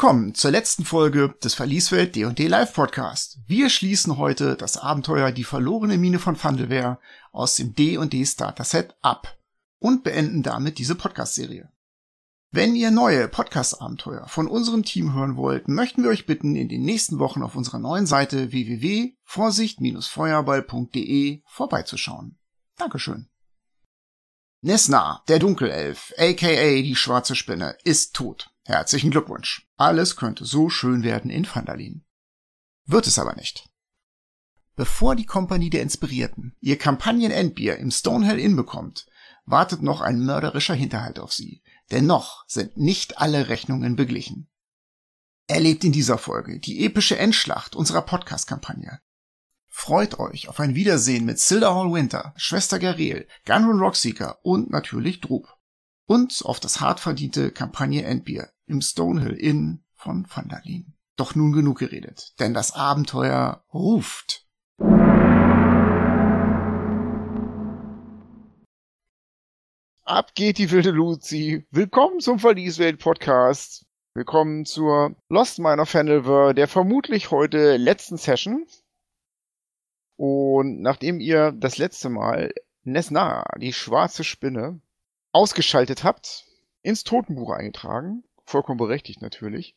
[0.00, 3.40] Willkommen zur letzten Folge des Verlieswelt D&D Live Podcast.
[3.48, 7.00] Wir schließen heute das Abenteuer Die verlorene Mine von Fandelwehr
[7.32, 9.36] aus dem D&D Starter Set ab
[9.80, 11.72] und beenden damit diese Podcast-Serie.
[12.52, 16.82] Wenn ihr neue Podcast-Abenteuer von unserem Team hören wollt, möchten wir euch bitten, in den
[16.82, 22.38] nächsten Wochen auf unserer neuen Seite www.vorsicht-feuerball.de vorbeizuschauen.
[22.76, 23.28] Dankeschön.
[24.60, 28.52] Nesna, der Dunkelelf, aka die schwarze Spinne, ist tot.
[28.68, 29.66] Herzlichen Glückwunsch.
[29.78, 32.04] Alles könnte so schön werden in Vandalin.
[32.84, 33.66] Wird es aber nicht.
[34.76, 39.06] Bevor die Kompanie der Inspirierten ihr Kampagnen-Endbier im Stonehell Inn bekommt,
[39.46, 44.50] wartet noch ein mörderischer Hinterhalt auf sie, denn noch sind nicht alle Rechnungen beglichen.
[45.46, 49.00] Erlebt in dieser Folge die epische Endschlacht unserer Podcast-Kampagne.
[49.68, 55.22] Freut euch auf ein Wiedersehen mit Silda Hall Winter, Schwester Garel, Gunrun Rockseeker und natürlich
[55.22, 55.57] Drub.
[56.10, 60.94] Und auf das hart verdiente Kampagne Endbier im Stonehill Inn von Vandalin.
[61.16, 64.48] Doch nun genug geredet, denn das Abenteuer ruft.
[70.02, 71.66] Ab geht die wilde Luzi.
[71.70, 73.84] Willkommen zum Verlieswelt Podcast.
[74.14, 78.66] Willkommen zur Lost Miner Fandelver, der vermutlich heute letzten Session.
[80.16, 84.80] Und nachdem ihr das letzte Mal Nesna, die schwarze Spinne,
[85.32, 86.46] ausgeschaltet habt,
[86.82, 89.74] ins Totenbuch eingetragen, vollkommen berechtigt natürlich,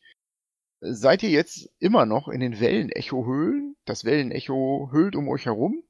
[0.80, 3.76] seid ihr jetzt immer noch in den Wellenecho-Höhlen.
[3.84, 5.82] Das Wellenecho hüllt um euch herum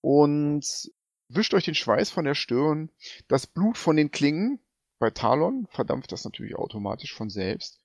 [0.00, 0.64] und
[1.28, 2.90] wischt euch den Schweiß von der Stirn,
[3.28, 4.60] das Blut von den Klingen.
[4.98, 7.80] Bei Talon verdampft das natürlich automatisch von selbst.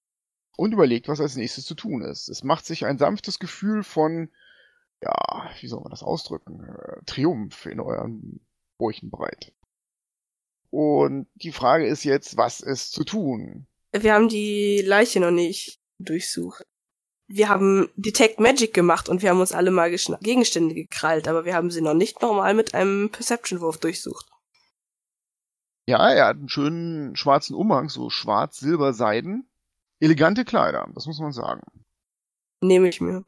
[0.55, 2.27] Und überlegt, was als nächstes zu tun ist.
[2.29, 4.29] Es macht sich ein sanftes Gefühl von,
[5.01, 6.63] ja, wie soll man das ausdrücken?
[6.63, 8.45] Äh, Triumph in euren
[8.77, 9.53] Bräuchen breit.
[10.71, 13.67] Und die Frage ist jetzt, was ist zu tun?
[13.91, 16.63] Wir haben die Leiche noch nicht durchsucht
[17.29, 21.53] wir haben Detect Magic gemacht und wir haben uns alle magische Gegenstände gekrallt, aber wir
[21.53, 24.25] haben sie noch nicht normal mit einem Perception-Wurf durchsucht.
[25.87, 29.47] Ja, er hat einen schönen schwarzen Umhang, so schwarz-silber-seiden.
[29.99, 31.61] Elegante Kleider, das muss man sagen.
[32.61, 33.23] Nehme ich mir.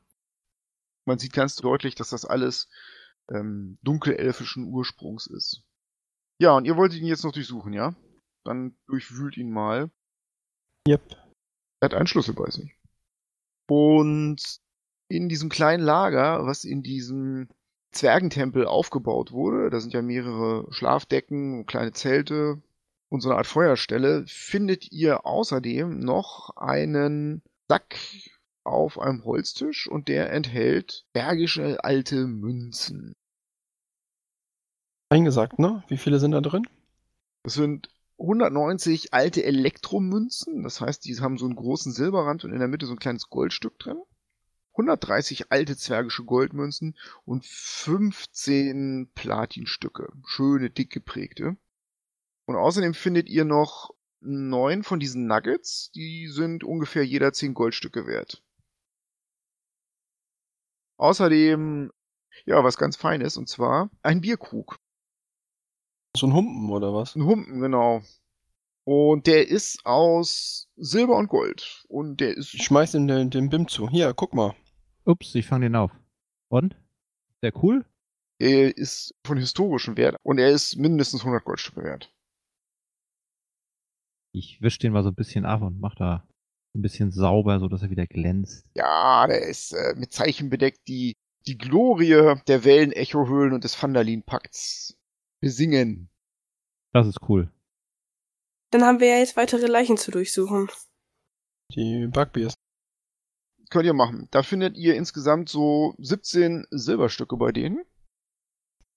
[1.05, 2.69] Man sieht ganz deutlich, dass das alles
[3.29, 5.63] ähm, dunkelelfischen Ursprungs ist.
[6.41, 7.93] Ja, und ihr wolltet ihn jetzt noch durchsuchen, ja?
[8.43, 9.91] Dann durchwühlt ihn mal.
[10.87, 11.15] Yep.
[11.79, 12.75] Er hat einen Schlüssel bei sich.
[13.69, 14.59] Und
[15.07, 17.47] in diesem kleinen Lager, was in diesem
[17.91, 22.59] Zwergentempel aufgebaut wurde, da sind ja mehrere Schlafdecken, kleine Zelte
[23.09, 27.99] und so eine Art Feuerstelle, findet ihr außerdem noch einen Sack
[28.63, 33.13] auf einem Holztisch und der enthält bergische alte Münzen.
[35.11, 35.83] Eingesagt, ne?
[35.89, 36.65] Wie viele sind da drin?
[37.43, 42.59] Das sind 190 alte Elektromünzen, das heißt, die haben so einen großen Silberrand und in
[42.59, 44.01] der Mitte so ein kleines Goldstück drin.
[44.71, 46.95] 130 alte zwergische Goldmünzen
[47.25, 50.13] und 15 Platinstücke.
[50.25, 51.57] Schöne, dick geprägte.
[52.45, 58.07] Und außerdem findet ihr noch neun von diesen Nuggets, die sind ungefähr jeder 10 Goldstücke
[58.07, 58.41] wert.
[60.95, 61.91] Außerdem,
[62.45, 64.79] ja, was ganz Feines, und zwar ein Bierkrug.
[66.15, 67.15] So ein Humpen oder was?
[67.15, 68.01] Ein Humpen, genau.
[68.83, 71.85] Und der ist aus Silber und Gold.
[71.87, 72.53] Und der ist.
[72.53, 73.89] Ich schmeiß ihm den, den BIM zu.
[73.89, 74.55] Hier, guck mal.
[75.05, 75.91] Ups, ich fange den auf.
[76.49, 76.75] Und?
[77.41, 77.85] Sehr cool?
[78.39, 82.11] Er ist von historischem Wert und er ist mindestens 100 Goldstücke wert.
[84.33, 86.27] Ich wisch den mal so ein bisschen ab und mach da
[86.73, 88.65] ein bisschen sauber, so dass er wieder glänzt.
[88.75, 91.13] Ja, der ist äh, mit Zeichen bedeckt, die
[91.47, 94.97] die Glorie der Wellen-Echo-Höhlen und des Vandalin-Pakts
[95.41, 96.09] besingen.
[96.93, 97.51] Das ist cool.
[98.69, 100.69] Dann haben wir ja jetzt weitere Leichen zu durchsuchen.
[101.75, 102.53] Die Bugbears.
[103.69, 104.27] Könnt ihr machen.
[104.31, 107.83] Da findet ihr insgesamt so 17 Silberstücke bei denen.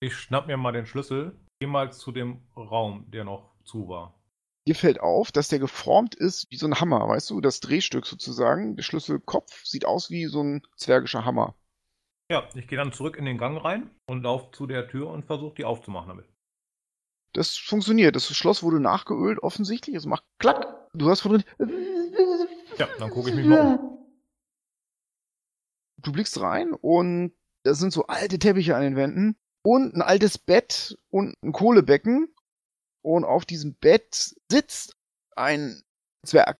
[0.01, 4.21] Ich schnapp mir mal den Schlüssel, geh mal zu dem Raum, der noch zu war.
[4.67, 7.41] Dir fällt auf, dass der geformt ist wie so ein Hammer, weißt du?
[7.41, 8.77] Das Drehstück sozusagen.
[8.77, 11.55] Der Schlüsselkopf sieht aus wie so ein zwergischer Hammer.
[12.31, 15.27] Ja, ich gehe dann zurück in den Gang rein und laufe zu der Tür und
[15.27, 16.27] versuche die aufzumachen damit.
[17.35, 18.17] Das funktioniert.
[18.17, 19.97] Das Schloss wurde nachgeölt, offensichtlich.
[19.97, 20.89] Es macht klack.
[20.95, 21.45] Du hast von drin.
[22.79, 23.99] Ja, dann gucke ich mich mal um.
[25.99, 27.35] Du blickst rein und
[27.65, 32.33] da sind so alte Teppiche an den Wänden und ein altes Bett und ein Kohlebecken.
[33.03, 34.97] Und auf diesem Bett sitzt
[35.37, 35.83] ein
[36.25, 36.59] Zwerg.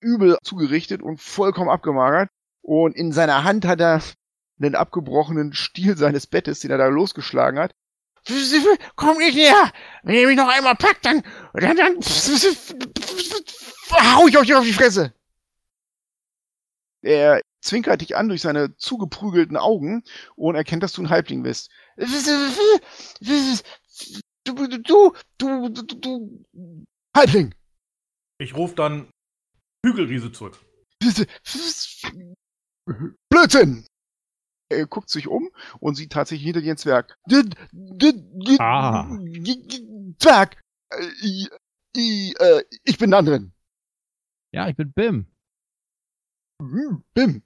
[0.00, 2.28] Übel zugerichtet und vollkommen abgemagert.
[2.62, 4.02] Und in seiner Hand hat er
[4.60, 7.72] einen abgebrochenen Stiel seines Bettes, den er da losgeschlagen hat.
[8.96, 9.70] Komm nicht näher!
[10.02, 11.22] Wenn ihr mich noch einmal packt, dann,
[11.54, 11.96] dann, dann
[14.16, 15.12] hau ich euch auf die Fresse!
[17.02, 20.04] Er zwinkert dich an durch seine zugeprügelten Augen
[20.36, 21.70] und erkennt, dass du ein Halbling bist.
[21.96, 22.06] Du,
[24.54, 26.44] du, du, du, du, du,
[27.16, 27.54] Halbling!
[28.38, 29.10] Ich rufe dann
[29.84, 30.58] Hügelriese zurück.
[33.28, 33.86] Blödsinn!
[34.70, 35.50] Er guckt sich um
[35.80, 37.18] und sieht tatsächlich hinter dir einen Zwerg.
[38.58, 39.08] Ah.
[40.18, 40.62] Zwerg!
[40.90, 41.48] Äh,
[41.96, 43.52] äh, ich bin Nandrin.
[44.52, 45.26] Ja, ich bin Bim.
[46.60, 47.42] Hm, Bim.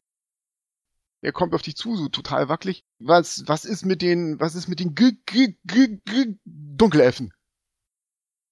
[1.23, 2.85] Er kommt auf dich zu, so total wackelig.
[2.99, 7.33] Was, was ist mit den, was ist mit den G G G G Dunkelelfen?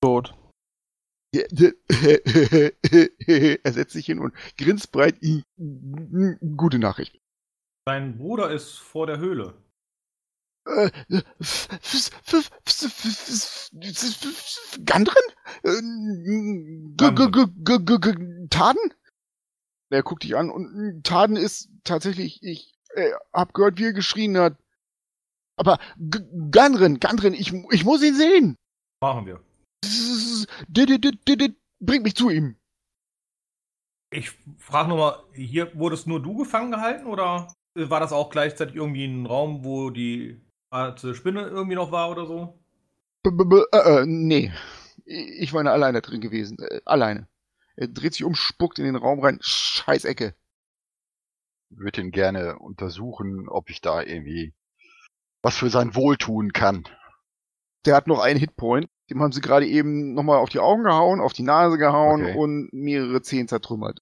[0.01, 0.35] Tot.
[1.35, 1.53] er
[3.73, 5.19] setzt sich hin und grinst breit.
[6.57, 7.22] Gute Nachricht.
[7.85, 9.55] Dein Bruder ist vor der Höhle.
[10.67, 10.91] Äh,
[14.85, 15.29] Gandrin?
[18.51, 18.95] Taden?
[19.91, 24.39] Er guckt dich an und Taden ist tatsächlich, ich äh, hab gehört, wie er geschrien
[24.39, 24.57] hat.
[25.57, 25.79] Aber
[26.51, 28.57] Gandrin, Gandrin, ich, ich muss ihn sehen.
[29.01, 29.43] Machen wir.
[31.81, 32.57] Bringt mich zu ihm.
[34.11, 39.05] Ich frage nochmal, hier wurdest nur du gefangen gehalten oder war das auch gleichzeitig irgendwie
[39.05, 42.59] ein Raum, wo die schwarze Spinne irgendwie noch war oder so?
[43.23, 44.53] B -b -b äh, äh, nee.
[45.05, 46.59] Ich war alleine drin gewesen.
[46.61, 47.29] Äh, alleine.
[47.77, 49.39] Er dreht sich um, spuckt in den Raum rein.
[49.41, 50.35] Scheißecke.
[51.71, 54.53] Würde ihn gerne untersuchen, ob ich da irgendwie
[55.43, 56.85] was für sein Wohl tun kann.
[57.87, 58.89] Der hat noch einen Hitpoint.
[59.11, 62.37] Dem haben sie gerade eben nochmal auf die Augen gehauen, auf die Nase gehauen Okay.
[62.37, 64.01] und mehrere Zehen zertrümmert.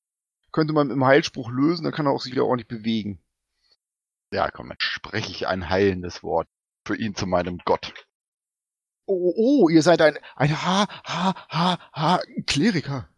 [0.53, 3.21] Könnte man im Heilspruch lösen, dann kann er auch sich wieder ordentlich bewegen.
[4.33, 6.49] Ja, komm, dann spreche ich ein heilendes Wort
[6.87, 7.93] für ihn zu meinem Gott.
[9.07, 13.09] Oh, oh, ihr seid ein, ein Ha, Ha, Ha, Ha, Kleriker.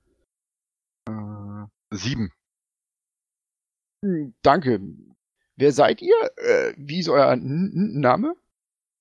[1.06, 2.32] Äh, sieben.
[4.02, 4.80] Hm, Danke.
[5.56, 6.16] Wer seid ihr?
[6.36, 8.34] Äh, wie ist euer N N Name?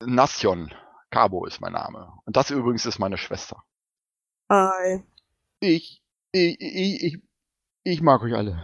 [0.04, 0.74] Nation.
[1.12, 2.12] Cabo ist mein Name.
[2.25, 3.63] Und das übrigens ist meine Schwester.
[4.52, 5.04] Hi.
[5.62, 6.04] Ich,
[6.34, 7.22] ich, ich, ich,
[7.84, 8.62] ich mag euch alle.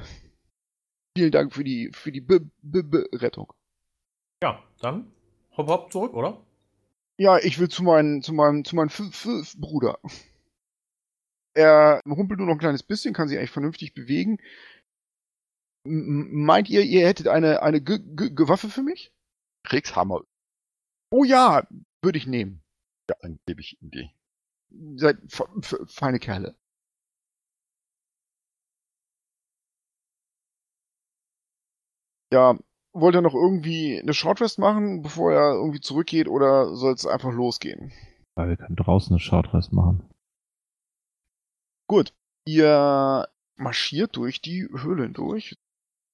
[1.17, 3.51] Vielen Dank für die, für die B B B Rettung.
[4.43, 5.11] Ja, dann
[5.57, 6.45] hopp hopp zurück, oder?
[7.17, 9.97] Ja, ich will zu meinem, zu meinem, zu meinem F F Bruder.
[11.55, 14.37] Er humpelt nur noch ein kleines bisschen, kann sich eigentlich vernünftig bewegen.
[15.85, 19.11] M meint ihr, ihr hättet eine, eine G G G Waffe für mich?
[19.63, 20.21] Kriegshammer.
[21.09, 21.67] Oh ja,
[22.03, 22.61] würde ich nehmen.
[23.09, 24.11] Ja, dann gebe ich ihm die.
[24.97, 26.55] Seid fe- fe- feine Kerle.
[32.31, 32.57] Ja,
[32.94, 37.31] wollt ihr noch irgendwie eine Shortrest machen, bevor er irgendwie zurückgeht, oder soll es einfach
[37.31, 37.91] losgehen?
[38.35, 40.09] Weil wir können draußen eine Shortrest machen.
[41.88, 42.13] Gut,
[42.45, 45.57] ihr marschiert durch die Höhlen durch,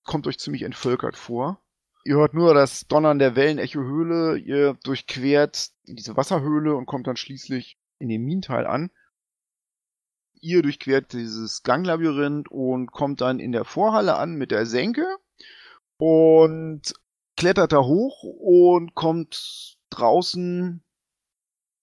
[0.03, 1.59] kommt euch ziemlich entvölkert vor.
[2.05, 7.77] Ihr hört nur das Donnern der Wellenecho-Höhle, ihr durchquert diese Wasserhöhle und kommt dann schließlich
[7.99, 8.91] in den Minenteil an.
[10.41, 15.05] Ihr durchquert dieses Ganglabyrinth und kommt dann in der Vorhalle an mit der Senke
[15.97, 16.93] und
[17.37, 20.83] klettert da hoch und kommt draußen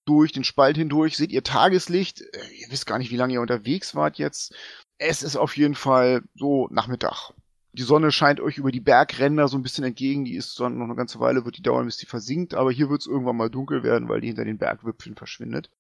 [0.05, 2.21] durch den Spalt hindurch, seht ihr Tageslicht.
[2.21, 4.55] Äh, Ihr wisst gar nicht, wie lange ihr unterwegs wart jetzt.
[4.99, 7.33] Es ist auf jeden Fall so Nachmittag.
[7.73, 10.25] Die Sonne scheint euch über die Bergränder so ein bisschen entgegen.
[10.25, 12.55] Die ist dann noch eine ganze Weile, wird die dauern, bis die versinkt.
[12.55, 15.71] Aber hier wird es irgendwann mal dunkel werden, weil die hinter den Bergwipfeln verschwindet.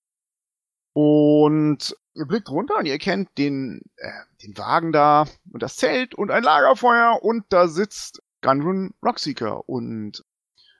[0.93, 4.11] Und ihr blickt runter und ihr erkennt den, äh,
[4.43, 10.25] den Wagen da und das Zelt und ein Lagerfeuer und da sitzt Gunrun Rockseeker und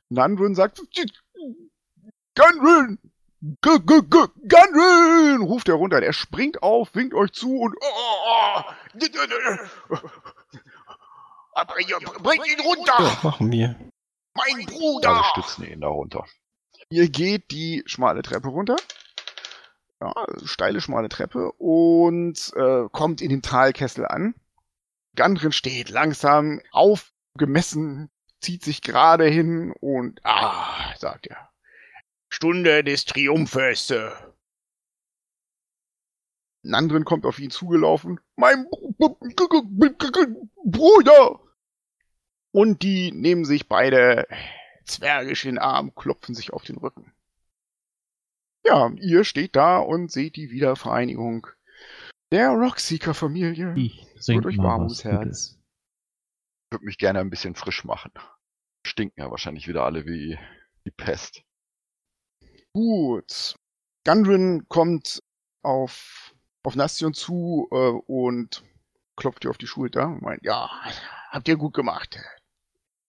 [0.09, 0.81] Nandrun sagt,
[2.35, 2.99] Gunrun!
[3.43, 5.43] G -g -g Gunrun!
[5.43, 6.03] ruft er runter.
[6.03, 8.63] Er springt auf, winkt euch zu und oh,
[11.55, 13.19] aber ihr bringt ihn Ja, runter!
[13.23, 13.77] machen wir.
[14.35, 15.25] Mein Alle Bruder!
[15.33, 16.25] stützen ihn da runter.
[16.91, 18.77] Ihr geht die schmale Treppe runter.
[20.01, 20.15] Ja,
[20.45, 24.35] steile, schmale Treppe und äh, kommt in den Talkessel an.
[25.15, 31.51] Gandrin steht langsam aufgemessen, zieht sich gerade hin und ah, sagt er.
[32.31, 33.93] Stunde des Triumphes.
[36.63, 38.21] Nandrin kommt auf ihn zugelaufen.
[38.37, 38.67] Mein
[38.99, 41.41] Br- Br- Br- Bruder!
[42.53, 44.27] Und die nehmen sich beide
[44.85, 47.13] zwergisch in den Arm, klopfen sich auf den Rücken.
[48.65, 51.47] Ja, ihr steht da und seht die Wiedervereinigung
[52.33, 53.75] der Rockseeker-Familie.
[53.77, 55.59] Ich Es wird trink euch mal warm was ums Herz.
[56.67, 58.13] Ich würde mich gerne ein bisschen frisch machen.
[58.87, 60.39] Stinken ja wahrscheinlich wieder alle wie
[60.85, 61.43] die Pest.
[62.73, 63.57] Gut.
[64.07, 65.23] Gundren kommt
[65.63, 68.63] auf, auf Nastion zu äh, und
[69.17, 70.71] klopft ihr auf die Schulter und meint, ja,
[71.31, 72.19] habt ihr gut gemacht.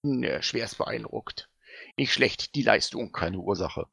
[0.03, 1.49] Ja, schwerst beeindruckt.
[1.95, 3.11] Nicht schlecht, die Leistung.
[3.11, 3.87] Keine Ursache.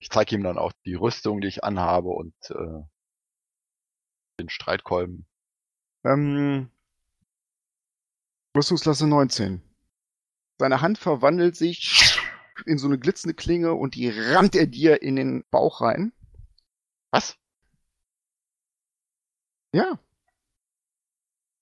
[0.00, 2.82] Ich zeige ihm dann auch die Rüstung, die ich anhabe und äh,
[4.40, 5.26] den Streitkolben.
[6.04, 6.70] Ähm,
[8.56, 9.62] Rüstungsklasse 19.
[10.58, 12.18] Seine Hand verwandelt sich
[12.66, 16.12] in so eine glitzende Klinge und die rammt er dir in den Bauch rein.
[17.10, 17.36] Was?
[19.72, 19.98] Ja.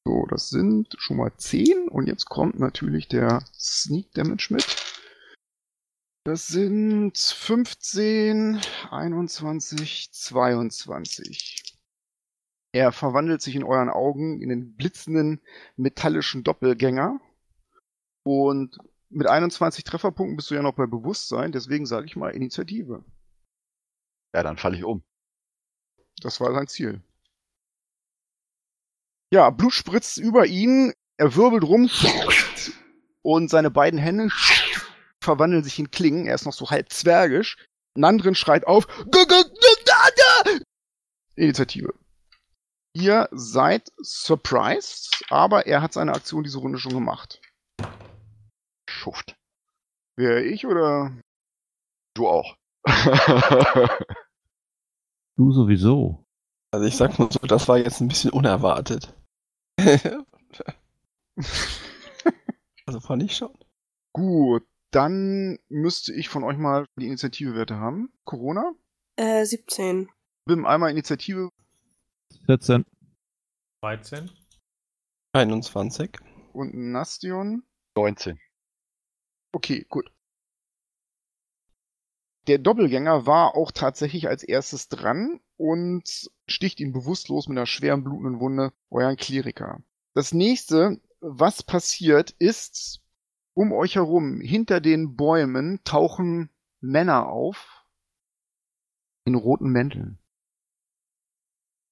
[0.04, 4.64] So, das sind schon mal 10 und jetzt kommt natürlich der Sneak Damage mit.
[6.28, 11.74] Das sind 15, 21, 22.
[12.72, 15.40] Er verwandelt sich in euren Augen in den blitzenden
[15.76, 17.18] metallischen Doppelgänger.
[18.24, 18.76] Und
[19.08, 23.02] mit 21 Trefferpunkten bist du ja noch bei Bewusstsein, deswegen sage ich mal Initiative.
[24.34, 25.02] Ja, dann falle ich um.
[26.20, 27.00] Das war sein Ziel.
[29.32, 31.90] Ja, Blut spritzt über ihn, er wirbelt rum
[33.22, 34.28] und seine beiden Hände
[35.22, 36.26] verwandeln sich in Klingen.
[36.26, 37.56] Er ist noch so halb zwergisch.
[37.94, 38.86] Nandrin schreit auf.
[41.36, 41.94] Initiative.
[42.94, 47.40] Ihr seid surprised, aber er hat seine Aktion diese Runde schon gemacht.
[48.88, 49.36] Schuft.
[50.16, 51.12] Wäre ich oder?
[52.14, 52.56] Du auch.
[55.38, 56.26] Du sowieso.
[56.72, 59.14] Also ich sag mal so, das war jetzt ein bisschen unerwartet.
[62.86, 63.56] also fand ich schon.
[64.12, 68.12] Gut, dann müsste ich von euch mal die Initiativewerte haben.
[68.24, 68.72] Corona?
[69.16, 70.08] Äh, 17.
[70.44, 71.50] Bim, einmal Initiative
[72.46, 72.84] 14.
[73.82, 74.30] 13.
[75.32, 76.10] 21.
[76.52, 77.62] und Nastion.
[77.96, 78.38] 19.
[79.52, 80.10] Okay, gut.
[82.46, 88.04] Der Doppelgänger war auch tatsächlich als erstes dran und sticht ihn bewusstlos mit einer schweren
[88.04, 89.82] blutenden Wunde euren Kleriker.
[90.14, 93.02] Das nächste, was passiert, ist,
[93.58, 96.48] um euch herum, hinter den Bäumen, tauchen
[96.80, 97.84] Männer auf
[99.24, 100.20] in roten Mänteln.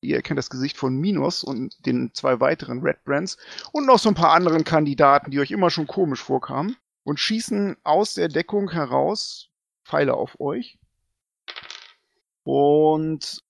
[0.00, 3.36] Ihr erkennt das Gesicht von Minos und den zwei weiteren Red Brands
[3.72, 7.76] und noch so ein paar anderen Kandidaten, die euch immer schon komisch vorkamen und schießen
[7.82, 9.50] aus der Deckung heraus
[9.84, 10.78] Pfeile auf euch.
[12.44, 13.42] Und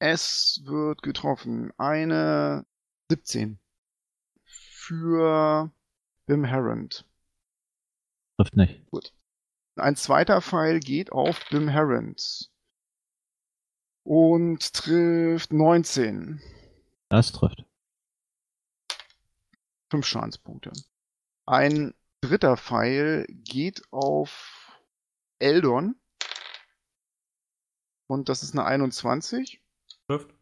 [0.00, 1.72] es wird getroffen.
[1.78, 2.66] Eine
[3.08, 3.60] 17
[4.42, 5.70] für
[6.26, 7.05] Bim Herond.
[8.36, 8.84] Trifft nicht.
[9.76, 12.50] Ein zweiter Pfeil geht auf Bim Herond.
[14.04, 16.40] Und trifft 19.
[17.08, 17.64] Das trifft.
[19.90, 20.72] Fünf Schadenspunkte.
[21.46, 24.78] Ein dritter Pfeil geht auf
[25.38, 25.96] Eldon.
[28.08, 29.60] Und das ist eine 21.
[30.08, 30.34] Trifft.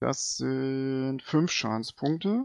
[0.00, 2.44] Das sind fünf Schadenspunkte.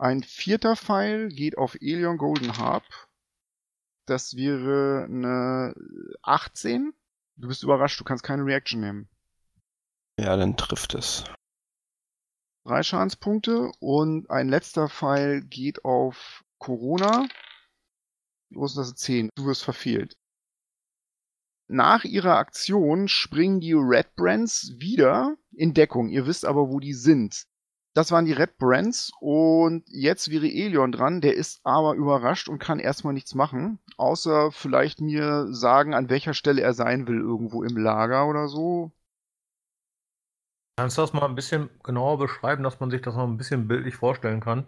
[0.00, 2.86] Ein vierter Pfeil geht auf Elion Golden Harp.
[4.06, 5.74] Das wäre eine
[6.22, 6.94] 18.
[7.36, 9.10] Du bist überrascht, du kannst keine Reaction nehmen.
[10.18, 11.24] Ja, dann trifft es.
[12.64, 17.28] Drei Schadenspunkte und ein letzter Pfeil geht auf Corona.
[18.48, 19.28] Los, das ist 10.
[19.34, 20.16] Du wirst verfehlt.
[21.68, 26.08] Nach ihrer Aktion springen die Red Brands wieder in Deckung.
[26.08, 27.49] Ihr wisst aber, wo die sind.
[27.92, 31.20] Das waren die Red Brands und jetzt wäre Elion dran.
[31.20, 33.80] Der ist aber überrascht und kann erstmal nichts machen.
[33.96, 37.18] Außer vielleicht mir sagen, an welcher Stelle er sein will.
[37.18, 38.92] Irgendwo im Lager oder so.
[40.76, 43.66] Kannst du das mal ein bisschen genauer beschreiben, dass man sich das noch ein bisschen
[43.66, 44.66] bildlich vorstellen kann?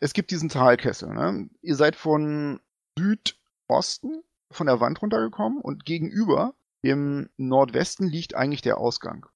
[0.00, 1.12] es gibt diesen Talkessel.
[1.14, 1.48] Ne?
[1.60, 2.60] Ihr seid von
[2.98, 9.26] Südosten von der Wand runtergekommen und gegenüber im Nordwesten liegt eigentlich der Ausgang.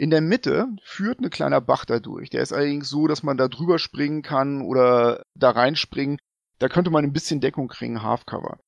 [0.00, 2.30] In der Mitte führt ein kleiner Bach da durch.
[2.30, 6.16] Der ist allerdings so, dass man da drüber springen kann oder da reinspringen.
[6.58, 8.60] Da könnte man ein bisschen Deckung kriegen, Halfcover.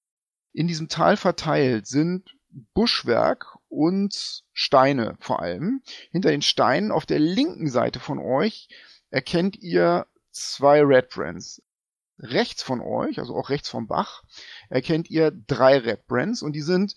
[0.53, 2.37] In diesem Tal verteilt sind
[2.75, 5.81] Buschwerk und Steine vor allem.
[6.11, 8.69] Hinter den Steinen auf der linken Seite von euch
[9.09, 11.63] erkennt ihr zwei Red Brands.
[12.19, 14.23] Rechts von euch, also auch rechts vom Bach,
[14.69, 16.97] erkennt ihr drei Red Brands und die sind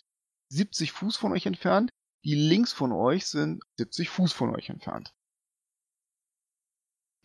[0.49, 1.93] 70 Fuß von euch entfernt.
[2.25, 5.13] Die links von euch sind 70 Fuß von euch entfernt.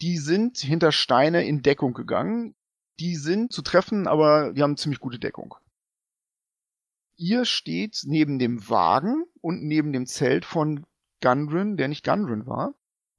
[0.03, 2.55] Die sind hinter Steine in Deckung gegangen.
[2.99, 5.55] Die sind zu treffen, aber die haben ziemlich gute Deckung.
[7.17, 10.87] Ihr steht neben dem Wagen und neben dem Zelt von
[11.23, 12.75] Gundren, der nicht Gundren war,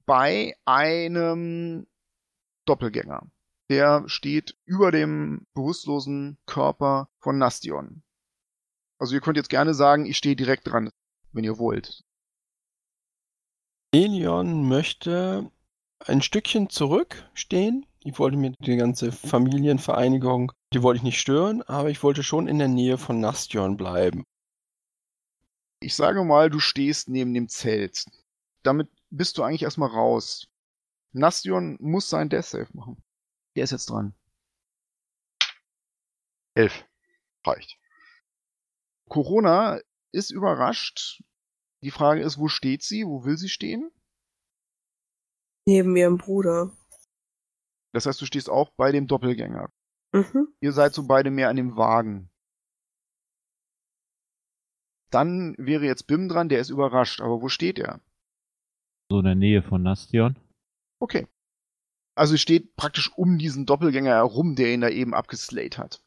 [0.05, 1.87] bei einem
[2.65, 3.27] Doppelgänger.
[3.69, 8.03] Der steht über dem bewusstlosen Körper von Nastion.
[8.99, 10.91] Also ihr könnt jetzt gerne sagen, ich stehe direkt dran,
[11.33, 12.03] wenn ihr wollt.
[13.93, 15.51] Elion möchte
[15.99, 17.85] ein Stückchen zurückstehen.
[18.03, 22.47] Ich wollte mir die ganze Familienvereinigung, die wollte ich nicht stören, aber ich wollte schon
[22.47, 24.23] in der Nähe von Nastion bleiben.
[25.79, 28.05] Ich sage mal, du stehst neben dem Zelt.
[28.63, 30.47] Damit bist du eigentlich erstmal raus.
[31.11, 33.03] Nastion muss sein Death Save machen.
[33.55, 34.15] Der ist jetzt dran.
[36.55, 36.85] Elf.
[37.43, 37.77] Reicht.
[39.09, 39.79] Corona
[40.11, 41.23] ist überrascht.
[41.83, 43.05] Die Frage ist, wo steht sie?
[43.05, 43.91] Wo will sie stehen?
[45.67, 46.71] Neben ihrem Bruder.
[47.93, 49.71] Das heißt, du stehst auch bei dem Doppelgänger.
[50.13, 50.47] Mhm.
[50.59, 52.29] Ihr seid so beide mehr an dem Wagen.
[55.09, 57.21] Dann wäre jetzt Bim dran, der ist überrascht.
[57.21, 58.01] Aber wo steht er?
[59.09, 60.39] So in der Nähe von Nastion.
[60.99, 61.27] Okay.
[62.15, 66.03] Also steht praktisch um diesen Doppelgänger herum, der ihn da eben abgeslayt hat.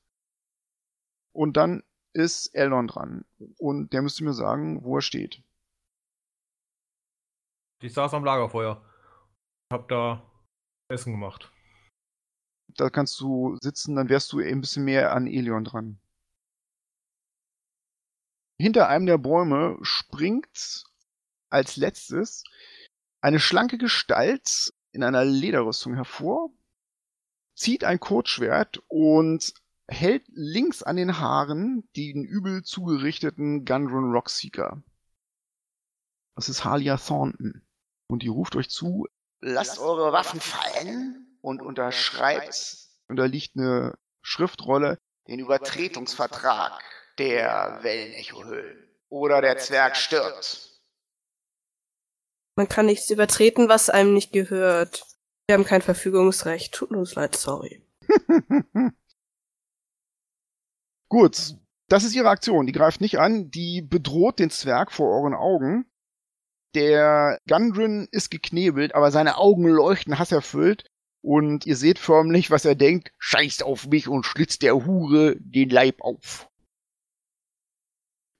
[1.32, 1.82] Und dann
[2.14, 3.24] ist Elrond dran.
[3.58, 5.42] Und der müsste mir sagen, wo er steht.
[7.82, 8.82] Ich saß am Lagerfeuer.
[9.70, 10.22] Hab da
[10.88, 11.52] Essen gemacht.
[12.68, 16.00] Da kannst du sitzen, dann wärst du ein bisschen mehr an Elion dran.
[18.58, 20.84] Hinter einem der Bäume springt
[21.50, 22.44] als letztes
[23.20, 26.50] eine schlanke Gestalt in einer Lederrüstung hervor,
[27.56, 29.54] zieht ein Kurzschwert und
[29.88, 34.82] hält links an den Haaren den übel zugerichteten Gundrun Rockseeker.
[36.34, 37.62] Das ist Halia Thornton.
[38.06, 39.06] Und die ruft euch zu,
[39.40, 44.98] Lasst eure Waffen fallen und unterschreibt und da liegt eine Schriftrolle,
[45.28, 46.82] den Übertretungsvertrag
[47.18, 48.88] der Wellenecho-Höhlen.
[49.08, 50.80] Oder der Zwerg stirbt.
[52.56, 55.04] Man kann nichts übertreten, was einem nicht gehört.
[55.46, 56.74] Wir haben kein Verfügungsrecht.
[56.74, 57.82] Tut uns leid, sorry.
[61.14, 61.54] Gut,
[61.88, 62.66] das ist ihre Aktion.
[62.66, 65.86] Die greift nicht an, die bedroht den Zwerg vor euren Augen.
[66.74, 70.90] Der Gundren ist geknebelt, aber seine Augen leuchten hasserfüllt
[71.22, 73.12] und ihr seht förmlich, was er denkt.
[73.18, 76.48] Scheißt auf mich und schlitzt der Hure den Leib auf.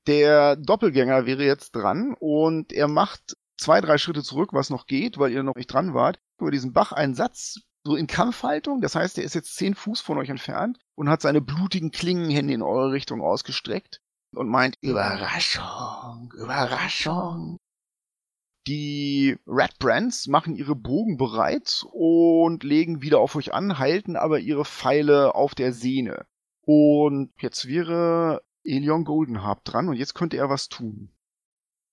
[0.09, 5.17] Der Doppelgänger wäre jetzt dran und er macht zwei, drei Schritte zurück, was noch geht,
[5.17, 8.81] weil ihr noch nicht dran wart, über diesen Bach einen Satz, so in Kampfhaltung.
[8.81, 12.55] Das heißt, er ist jetzt zehn Fuß von euch entfernt und hat seine blutigen Klingenhände
[12.55, 14.01] in eure Richtung ausgestreckt
[14.35, 17.59] und meint, Überraschung, Überraschung.
[18.67, 24.41] Die Red Brands machen ihre Bogen bereit und legen wieder auf euch an, halten aber
[24.41, 26.25] ihre Pfeile auf der Sehne.
[26.63, 31.11] Und jetzt wäre Elion Goldenharp dran und jetzt könnte er was tun.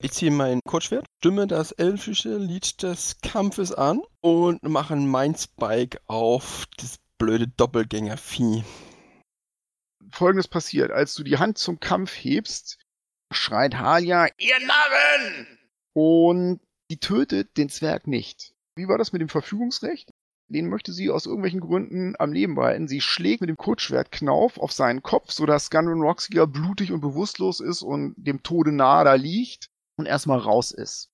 [0.04, 6.00] Ich ziehe mein Kurzschwert, stimme das elfische Lied des Kampfes an und mache einen Mindspike
[6.08, 8.64] auf das blöde Doppelgängervieh.
[10.10, 12.80] Folgendes passiert, als du die Hand zum Kampf hebst,
[13.32, 15.60] schreit Halia, Ihr Narren!
[15.94, 18.56] und die tötet den Zwerg nicht.
[18.76, 20.10] Wie war das mit dem Verfügungsrecht?
[20.48, 22.88] Den möchte sie aus irgendwelchen Gründen am Leben behalten.
[22.88, 27.60] Sie schlägt mit dem Kurzschwert Knauf auf seinen Kopf, sodass Gunrun Roxia blutig und bewusstlos
[27.60, 29.71] ist und dem Tode nahe da liegt
[30.02, 31.10] und erstmal raus ist.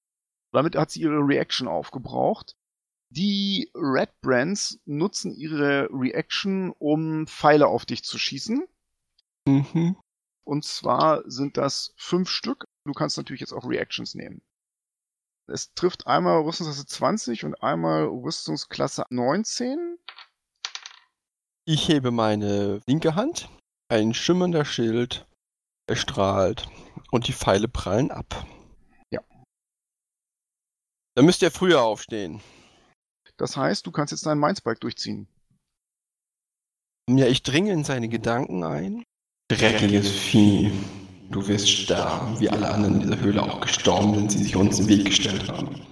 [0.54, 2.56] Damit hat sie ihre Reaction aufgebraucht.
[3.10, 8.66] Die Red Brands nutzen ihre Reaction, um Pfeile auf dich zu schießen.
[9.46, 9.98] Mhm.
[10.46, 12.66] Und zwar sind das fünf Stück.
[12.86, 14.42] Du kannst natürlich jetzt auch Reactions nehmen.
[15.50, 19.98] Es trifft einmal Rüstungsklasse 20 und einmal Rüstungsklasse 19.
[21.66, 23.50] Ich hebe meine linke Hand,
[23.90, 25.26] ein schimmernder Schild
[25.90, 26.68] erstrahlt
[27.12, 28.46] und die Pfeile prallen ab.
[31.18, 32.42] Dann müsst ihr früher aufstehen.
[33.38, 35.28] Das heißt, du kannst jetzt deinen Mindspike durchziehen.
[37.10, 39.04] Ja, ich dringe in seine Gedanken ein.
[39.48, 40.72] Dreckiges Vieh.
[41.32, 44.78] Du wirst sterben, wie alle anderen in dieser Höhle auch gestorben sind, sie sich uns
[44.78, 45.88] im Weg gestellt haben.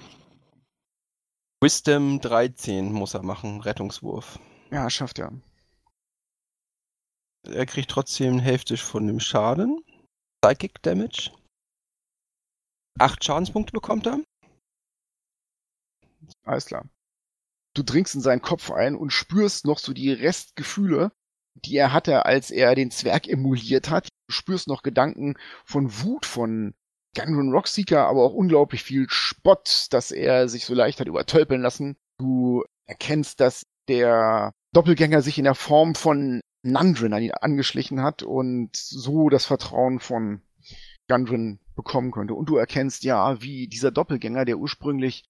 [1.59, 4.37] Wisdom 13 muss er machen, Rettungswurf.
[4.69, 5.33] Ja, schafft er.
[7.47, 9.83] Er kriegt trotzdem Hälfte von dem Schaden.
[10.43, 11.31] Psychic Damage.
[12.99, 14.19] Acht Schadenspunkte bekommt er.
[16.43, 16.85] Alles klar.
[17.73, 21.11] Du dringst in seinen Kopf ein und spürst noch so die Restgefühle,
[21.55, 24.07] die er hatte, als er den Zwerg emuliert hat.
[24.27, 25.35] Du spürst noch Gedanken
[25.65, 26.73] von Wut, von
[27.15, 31.95] Gunrun Rockseeker, aber auch unglaublich viel Spott, dass er sich so leicht hat übertölpeln lassen.
[32.19, 38.23] Du erkennst, dass der Doppelgänger sich in der Form von Nandrin an ihn angeschlichen hat
[38.23, 40.41] und so das Vertrauen von
[41.07, 42.33] Gundren bekommen könnte.
[42.33, 45.23] Und du erkennst ja, wie dieser Doppelgänger, der ursprünglich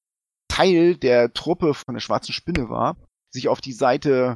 [0.56, 2.96] Teil der Truppe von der schwarzen Spinne war,
[3.30, 4.36] sich auf die Seite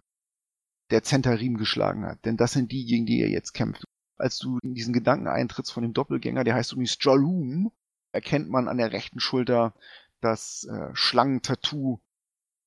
[0.91, 2.25] der Zentarim geschlagen hat.
[2.25, 3.85] Denn das sind die, gegen die er jetzt kämpft.
[4.17, 7.71] als du in diesen Gedanken eintrittst von dem Doppelgänger, der heißt übrigens Jaloom,
[8.11, 9.73] erkennt man an der rechten Schulter
[10.19, 12.01] das äh, Schlangentattoo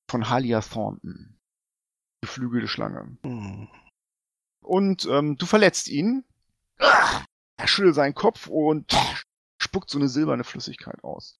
[0.09, 1.37] von Halia Thornton.
[2.21, 3.17] Geflügelte Schlange.
[3.21, 3.67] Hm.
[4.61, 6.23] Und ähm, du verletzt ihn.
[7.57, 8.97] Er schüttelt seinen Kopf und
[9.59, 11.39] spuckt so eine silberne Flüssigkeit aus.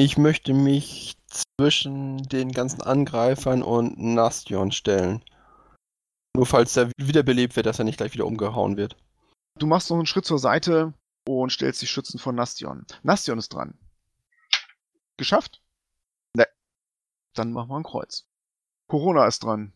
[0.00, 5.24] Ich möchte mich zwischen den ganzen Angreifern und Nastion stellen.
[6.36, 8.96] Nur falls er wiederbelebt wird, dass er nicht gleich wieder umgehauen wird.
[9.58, 10.94] Du machst noch einen Schritt zur Seite
[11.26, 12.86] und stellst dich schützen von Nastion.
[13.02, 13.76] Nastion ist dran.
[15.16, 15.64] Geschafft?
[16.36, 16.46] Ne.
[17.34, 18.24] Dann machen wir ein Kreuz.
[18.86, 19.72] Corona ist dran.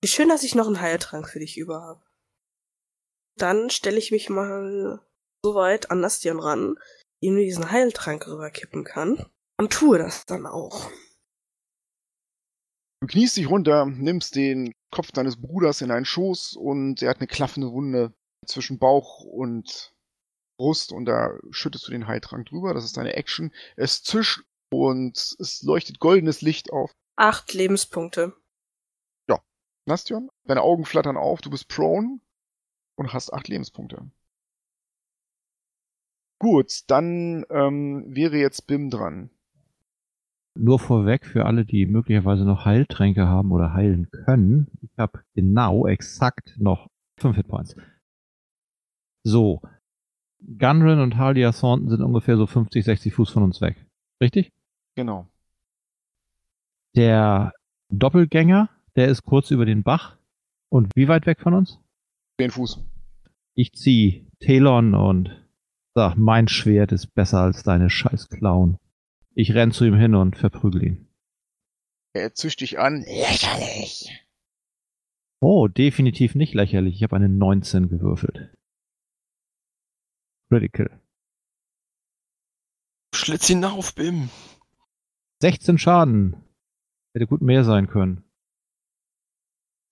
[0.00, 2.02] Wie schön, dass ich noch einen Heiltrank für dich über habe.
[3.36, 5.06] Dann stelle ich mich mal
[5.44, 6.78] so weit an Nastion ran,
[7.20, 9.24] ihm diesen Heiltrank rüberkippen kann.
[9.58, 10.90] Und tue das dann auch.
[13.00, 17.18] Du kniest dich runter, nimmst den Kopf deines Bruders in deinen Schoß und er hat
[17.18, 18.14] eine klaffende Wunde
[18.46, 19.94] zwischen Bauch und
[20.58, 22.74] Brust und da schüttest du den Heiltrank drüber.
[22.74, 23.52] Das ist deine Action.
[23.76, 26.92] Es zischt und es leuchtet goldenes Licht auf.
[27.16, 28.34] Acht Lebenspunkte.
[29.86, 32.18] Nastion, deine Augen flattern auf, du bist prone
[32.96, 34.10] und hast acht Lebenspunkte.
[36.38, 39.30] Gut, dann ähm, wäre jetzt Bim dran.
[40.54, 44.68] Nur vorweg für alle, die möglicherweise noch Heiltränke haben oder heilen können.
[44.82, 47.76] Ich habe genau, exakt noch 5 Hitpoints.
[49.22, 49.60] So.
[50.58, 53.76] Gunrin und Halia Thornton sind ungefähr so 50, 60 Fuß von uns weg.
[54.20, 54.52] Richtig?
[54.94, 55.26] Genau.
[56.94, 57.52] Der
[57.90, 60.16] Doppelgänger, der ist kurz über den Bach.
[60.68, 61.78] Und wie weit weg von uns?
[62.40, 62.84] Den Fuß.
[63.54, 65.45] Ich zieh Telon und
[65.96, 68.78] sag, mein Schwert ist besser als deine scheiß Clown.
[69.34, 71.08] Ich renn zu ihm hin und verprügel ihn.
[72.12, 73.00] Er zischt dich an.
[73.00, 74.26] Lächerlich.
[75.40, 76.96] Oh, definitiv nicht lächerlich.
[76.96, 78.54] Ich habe eine 19 gewürfelt.
[80.50, 81.00] Critical.
[83.14, 84.28] Schlitz ihn auf, Bim.
[85.40, 86.44] 16 Schaden.
[87.14, 88.22] Hätte gut mehr sein können.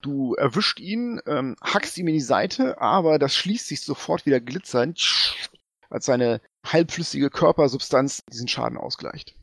[0.01, 4.39] Du erwischt ihn, ähm, hackst ihm in die Seite, aber das schließt sich sofort wieder
[4.39, 4.99] glitzernd,
[5.89, 9.35] als seine halbflüssige Körpersubstanz diesen Schaden ausgleicht.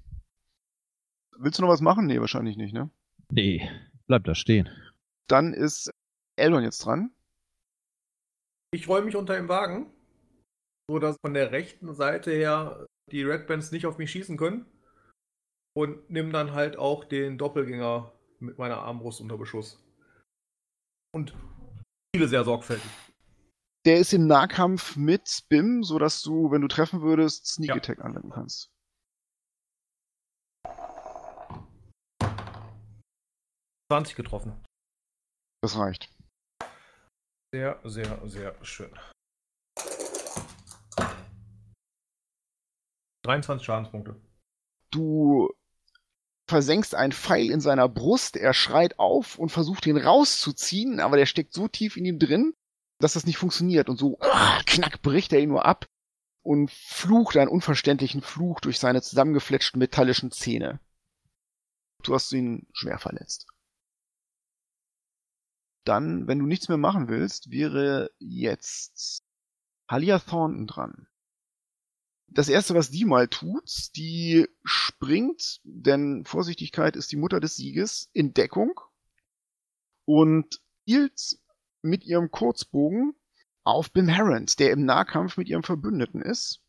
[1.36, 2.06] Willst du noch was machen?
[2.06, 2.90] Nee, wahrscheinlich nicht, ne?
[3.30, 3.68] Nee,
[4.06, 4.68] bleib da stehen.
[5.28, 5.90] Dann ist
[6.36, 7.10] Eldon jetzt dran.
[8.74, 9.92] Ich räume mich unter dem Wagen,
[10.88, 14.66] so dass von der rechten Seite her die Red Bands nicht auf mich schießen können.
[15.74, 19.82] Und nimm dann halt auch den Doppelgänger mit meiner Armbrust unter Beschuss.
[21.14, 21.34] Und
[22.14, 22.90] viele sehr sorgfältig.
[23.84, 27.74] Der ist im Nahkampf mit Bim, sodass du, wenn du treffen würdest, Sneak Ja.
[27.76, 28.70] Attack anwenden kannst.
[34.16, 34.54] Getroffen.
[35.60, 36.10] Das reicht.
[37.52, 38.90] Sehr, sehr, sehr schön.
[43.24, 44.18] 23 Schadenspunkte.
[44.90, 45.52] Du
[46.48, 51.26] versenkst einen Pfeil in seiner Brust, er schreit auf und versucht ihn rauszuziehen, aber der
[51.26, 52.54] steckt so tief in ihm drin,
[53.02, 55.88] dass das nicht funktioniert und so ah, knack bricht er ihn nur ab
[56.42, 60.80] und flucht einen unverständlichen Fluch durch seine zusammengefletschten metallischen Zähne.
[62.02, 63.46] Du hast ihn schwer verletzt.
[65.84, 69.24] Dann, wenn du nichts mehr machen willst, wäre jetzt
[69.88, 71.08] Halia Thornton dran.
[72.28, 78.08] Das erste, was die mal tut, die springt, denn Vorsichtigkeit ist die Mutter des Sieges,
[78.12, 78.80] in Deckung
[80.04, 81.38] und hielt
[81.82, 83.14] mit ihrem Kurzbogen
[83.64, 86.60] auf Bim Harrond, der im Nahkampf mit ihrem Verbündeten ist.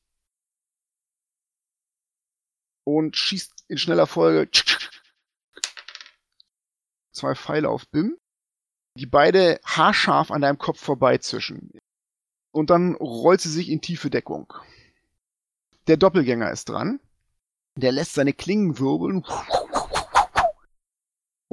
[2.85, 4.49] Und schießt in schneller Folge
[7.13, 8.17] zwei Pfeile auf Bim,
[8.97, 11.71] die beide haarscharf an deinem Kopf vorbeizischen.
[12.51, 14.53] Und dann rollt sie sich in tiefe Deckung.
[15.87, 16.99] Der Doppelgänger ist dran.
[17.75, 19.25] Der lässt seine Klingen wirbeln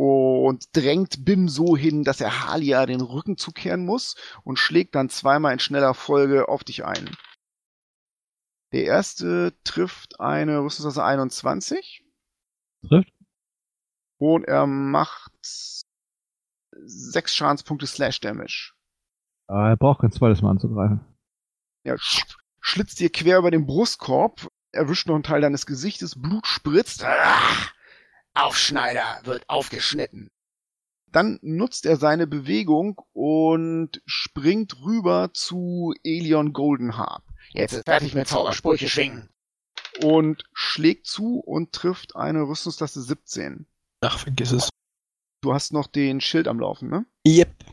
[0.00, 5.10] und drängt Bim so hin, dass er Halia den Rücken zukehren muss und schlägt dann
[5.10, 7.14] zweimal in schneller Folge auf dich ein.
[8.72, 12.02] Der erste trifft eine Rüstungsklasse 21
[12.88, 13.12] Trifft?
[14.16, 15.32] und er macht
[16.72, 18.72] sechs Schadenspunkte Slash Damage.
[19.48, 21.04] Aber er braucht kein zweites Mal anzugreifen.
[21.84, 22.24] Ja, sch
[22.60, 27.04] schlitzt dir quer über den Brustkorb, erwischt noch einen Teil deines Gesichtes, Blut spritzt.
[27.04, 27.68] Ah,
[28.35, 30.29] Aufschneider wird aufgeschnitten.
[31.12, 38.29] Dann nutzt er seine Bewegung und springt rüber zu Elion Goldenharp Jetzt ist fertig mit
[38.29, 39.29] Zaubersprüche schwingen.
[40.05, 43.66] und schlägt zu und trifft eine Rüstungsklasse 17.
[44.03, 44.69] Ach, vergiss es.
[45.43, 47.07] Du hast noch den Schild am Laufen, ne?
[47.27, 47.64] Yep.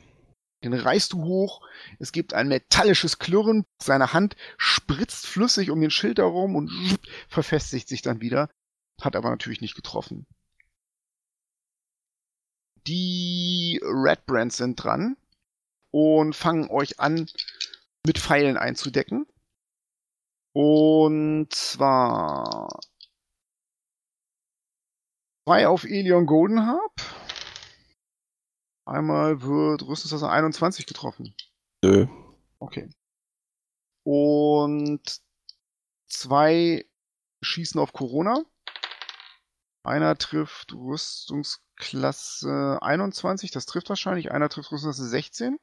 [0.63, 1.61] Den reißt du hoch,
[1.99, 6.71] es gibt ein metallisches Klirren, seine Hand spritzt flüssig um den Schild herum und
[7.29, 8.49] verfestigt sich dann wieder,
[8.99, 10.25] hat aber natürlich nicht getroffen.
[12.87, 15.17] Die Red Brands sind dran
[15.91, 17.29] und fangen euch an,
[18.05, 19.27] mit Pfeilen einzudecken.
[20.53, 22.69] Und zwar
[25.45, 27.01] zwei auf Elion Goldenharp.
[28.85, 31.35] Einmal wird Rüstungswasser 21 getroffen.
[31.83, 32.07] Nö.
[32.59, 32.89] Okay.
[34.03, 35.21] Und
[36.07, 36.85] zwei
[37.41, 38.45] schießen auf Corona.
[39.87, 44.31] Einer trifft Rüstungsklasse 21, das trifft wahrscheinlich.
[44.31, 45.57] Einer trifft Rüstungsklasse 16.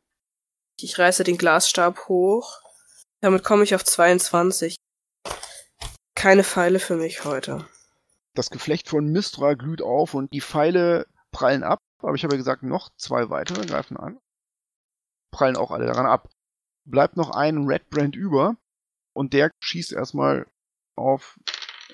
[0.80, 2.62] Ich reiße den Glasstab hoch.
[3.20, 4.76] Damit komme ich auf 22.
[6.14, 7.68] Keine Pfeile für mich heute.
[8.32, 11.80] Das Geflecht von Mistra glüht auf und die Pfeile prallen ab.
[11.98, 14.18] Aber ich habe ja gesagt, noch zwei weitere greifen an.
[15.32, 16.30] Prallen auch alle daran ab.
[16.86, 18.56] Bleibt noch ein Red Brand über.
[19.12, 20.46] Und der schießt erstmal
[20.96, 21.38] auf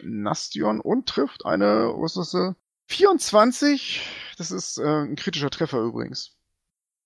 [0.04, 2.54] Nastion und trifft eine, was ist das?
[2.86, 4.02] 24.
[4.36, 6.36] Das ist äh, ein kritischer Treffer übrigens.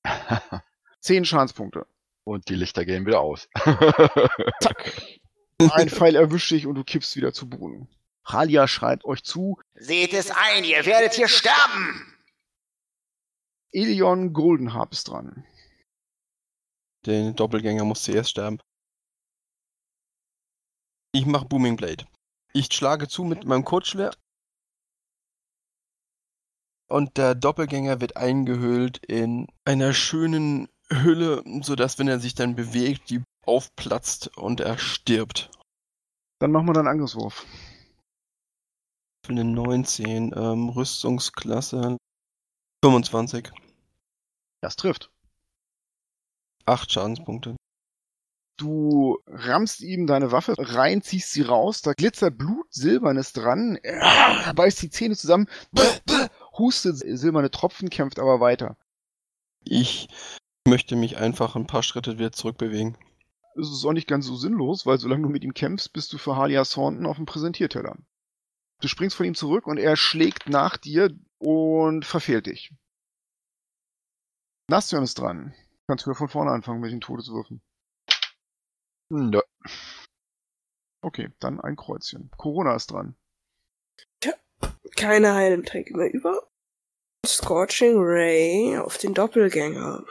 [1.00, 1.86] 10 Schadenspunkte.
[2.24, 3.48] Und die Lichter gehen wieder aus.
[4.60, 5.20] Zack.
[5.58, 7.88] Ein Pfeil erwischt dich und du kippst wieder zu Boden.
[8.24, 9.60] Halia schreit euch zu.
[9.74, 12.10] Seht es ein, ihr werdet hier sterben!
[13.70, 15.44] Elion Goldenharp ist dran.
[17.04, 18.58] Der Doppelgänger muss zuerst sterben.
[21.12, 22.06] Ich mache Booming Blade.
[22.56, 24.16] Ich schlage zu mit meinem Kurzschwert.
[26.88, 33.10] Und der Doppelgänger wird eingehüllt in einer schönen Hülle, sodass, wenn er sich dann bewegt,
[33.10, 35.50] die aufplatzt und er stirbt.
[36.38, 37.44] Dann machen wir dann Angriffswurf.
[39.26, 41.96] Für eine 19, ähm, Rüstungsklasse
[42.84, 43.50] 25.
[44.60, 45.10] Das trifft.
[46.66, 47.56] 8 Schadenspunkte.
[48.56, 54.54] Du rammst ihm deine Waffe rein, ziehst sie raus, da glitzert Blut, Silbernes dran, er
[54.54, 55.48] beißt die Zähne zusammen,
[56.56, 58.76] hustet silberne Tropfen, kämpft aber weiter.
[59.64, 60.08] Ich
[60.68, 62.96] möchte mich einfach ein paar Schritte wieder zurückbewegen.
[63.56, 66.18] Es ist auch nicht ganz so sinnlos, weil solange du mit ihm kämpfst, bist du
[66.18, 67.96] für Halia Thornton auf dem Präsentierteller.
[68.80, 72.72] Du springst von ihm zurück und er schlägt nach dir und verfehlt dich.
[74.68, 75.54] Nastion ist dran.
[75.86, 77.60] Kannst du wieder von vorne anfangen mit den Todeswürfen.
[79.14, 79.40] Nö.
[81.02, 82.30] Okay, dann ein Kreuzchen.
[82.36, 83.16] Corona ist dran.
[84.96, 86.48] Keine Heiltränke mehr über.
[87.24, 90.04] Scorching Ray auf den Doppelgänger.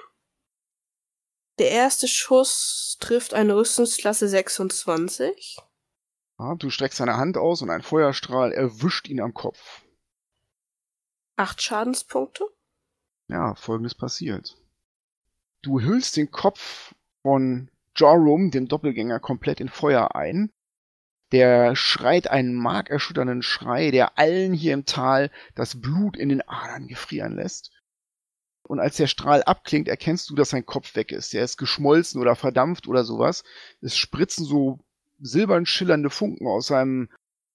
[1.59, 5.57] Der erste Schuss trifft eine Rüstungsklasse 26.
[6.39, 9.83] Ja, du streckst deine Hand aus und ein Feuerstrahl erwischt ihn am Kopf.
[11.35, 12.45] Acht Schadenspunkte.
[13.27, 14.57] Ja, folgendes passiert.
[15.61, 20.51] Du hüllst den Kopf von Jorum, dem Doppelgänger, komplett in Feuer ein.
[21.31, 26.87] Der schreit einen markerschütternden Schrei, der allen hier im Tal das Blut in den Adern
[26.87, 27.71] gefrieren lässt.
[28.63, 31.33] Und als der Strahl abklingt, erkennst du, dass sein Kopf weg ist.
[31.33, 33.43] Der ist geschmolzen oder verdampft oder sowas.
[33.81, 34.79] Es spritzen so
[35.19, 37.09] silbern schillernde Funken aus seinem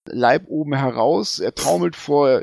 [0.04, 1.38] Leib oben heraus.
[1.38, 2.42] Er taumelt vor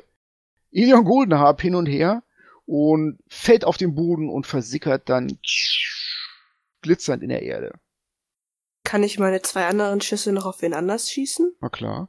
[0.72, 2.24] Ilion Goldenharp hin und her
[2.66, 5.38] und fällt auf den Boden und versickert dann
[6.82, 7.80] glitzernd in der Erde.
[8.86, 11.58] Kann ich meine zwei anderen Schüsse noch auf wen anders schießen?
[11.60, 12.08] Na klar.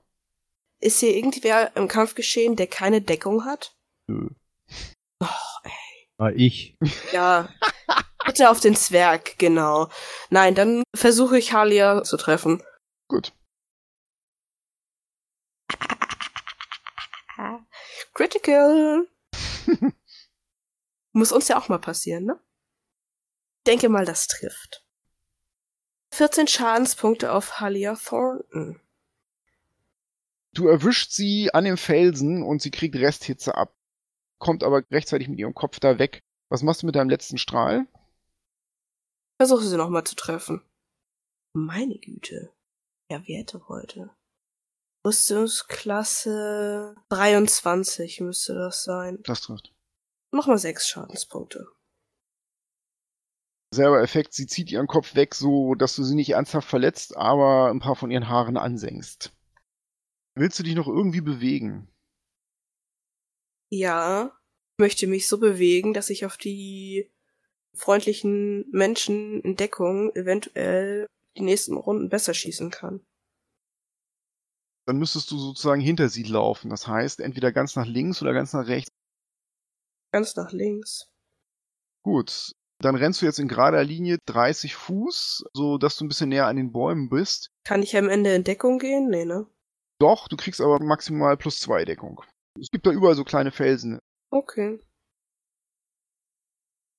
[0.79, 3.75] Ist hier irgendwer im Kampf geschehen, der keine Deckung hat?
[4.07, 4.29] Nö.
[5.21, 5.27] Oh,
[5.65, 6.09] ey.
[6.19, 6.77] War ich.
[7.13, 7.49] Ja.
[8.27, 9.89] Bitte auf den Zwerg, genau.
[10.31, 12.63] Nein, dann versuche ich Halia zu treffen.
[13.09, 13.33] Gut.
[18.13, 19.07] Critical.
[21.13, 22.41] Muss uns ja auch mal passieren, ne?
[23.67, 24.86] Denke mal, das trifft.
[26.17, 28.81] 14 Schadenspunkte auf Halia Thornton.
[30.55, 33.77] Du erwischt sie an dem Felsen und sie kriegt Resthitze ab.
[34.39, 36.23] Kommt aber rechtzeitig mit ihrem Kopf da weg.
[36.49, 37.87] Was machst du mit deinem letzten Strahl?
[39.37, 40.63] Versuche sie nochmal zu treffen.
[41.53, 42.51] Meine Güte.
[43.11, 44.09] Ja, Werte heute.
[45.05, 49.19] Rüstungsklasse 23 müsste das sein.
[49.25, 49.75] Das trifft.
[50.31, 51.67] Mach mal sechs Schadenspunkte.
[53.77, 57.71] Selber Effekt, sie zieht ihren Kopf weg, so dass du sie nicht ernsthaft verletzt, aber
[57.71, 59.37] ein paar von ihren Haaren ansenkst.
[60.35, 61.87] Willst du dich noch irgendwie bewegen?
[63.71, 64.33] Ja,
[64.73, 67.13] ich möchte mich so bewegen, dass ich auf die
[67.75, 73.05] freundlichen Menschen in Deckung eventuell die nächsten Runden besser schießen kann.
[74.87, 76.71] Dann müsstest du sozusagen hinter sie laufen.
[76.71, 78.91] Das heißt, entweder ganz nach links oder ganz nach rechts.
[80.13, 81.11] Ganz nach links.
[82.03, 82.55] Gut.
[82.87, 86.47] Dann rennst du jetzt in gerader Linie 30 Fuß, so dass du ein bisschen näher
[86.47, 87.51] an den Bäumen bist.
[87.65, 89.11] Kann ich am Ende in Deckung gehen?
[89.11, 89.45] Nee, ne?
[89.99, 92.23] Doch, du kriegst aber maximal plus zwei Deckung.
[92.61, 93.99] Es gibt da überall so kleine Felsen.
[94.31, 94.79] Okay.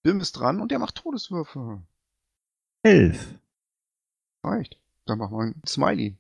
[0.04, 1.82] Bim ist dran und der macht Todeswürfe.
[2.84, 3.36] Elf.
[4.44, 4.78] Reicht.
[5.06, 6.18] Dann machen wir ein Smiley.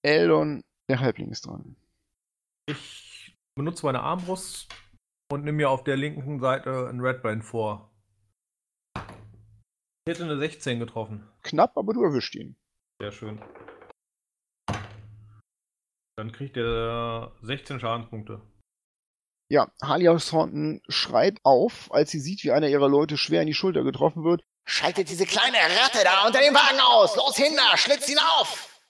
[0.00, 1.76] Eldon, der Halbling ist dran.
[2.64, 4.68] Ich benutze meine Armbrust
[5.30, 7.90] und nehme mir auf der linken Seite einen Redband vor.
[8.96, 11.28] Ich hätte eine 16 getroffen.
[11.42, 12.56] Knapp, aber du erwischt ihn.
[13.00, 13.40] Sehr schön.
[16.16, 18.42] Dann kriegt er 16 Schadenspunkte.
[19.50, 23.54] Ja, Halia Thornton schreit auf, als sie sieht, wie einer ihrer Leute schwer in die
[23.54, 24.44] Schulter getroffen wird.
[24.64, 27.16] Schaltet diese kleine Ratte da unter dem Wagen aus!
[27.16, 28.80] Los hinter, schlitz ihn auf!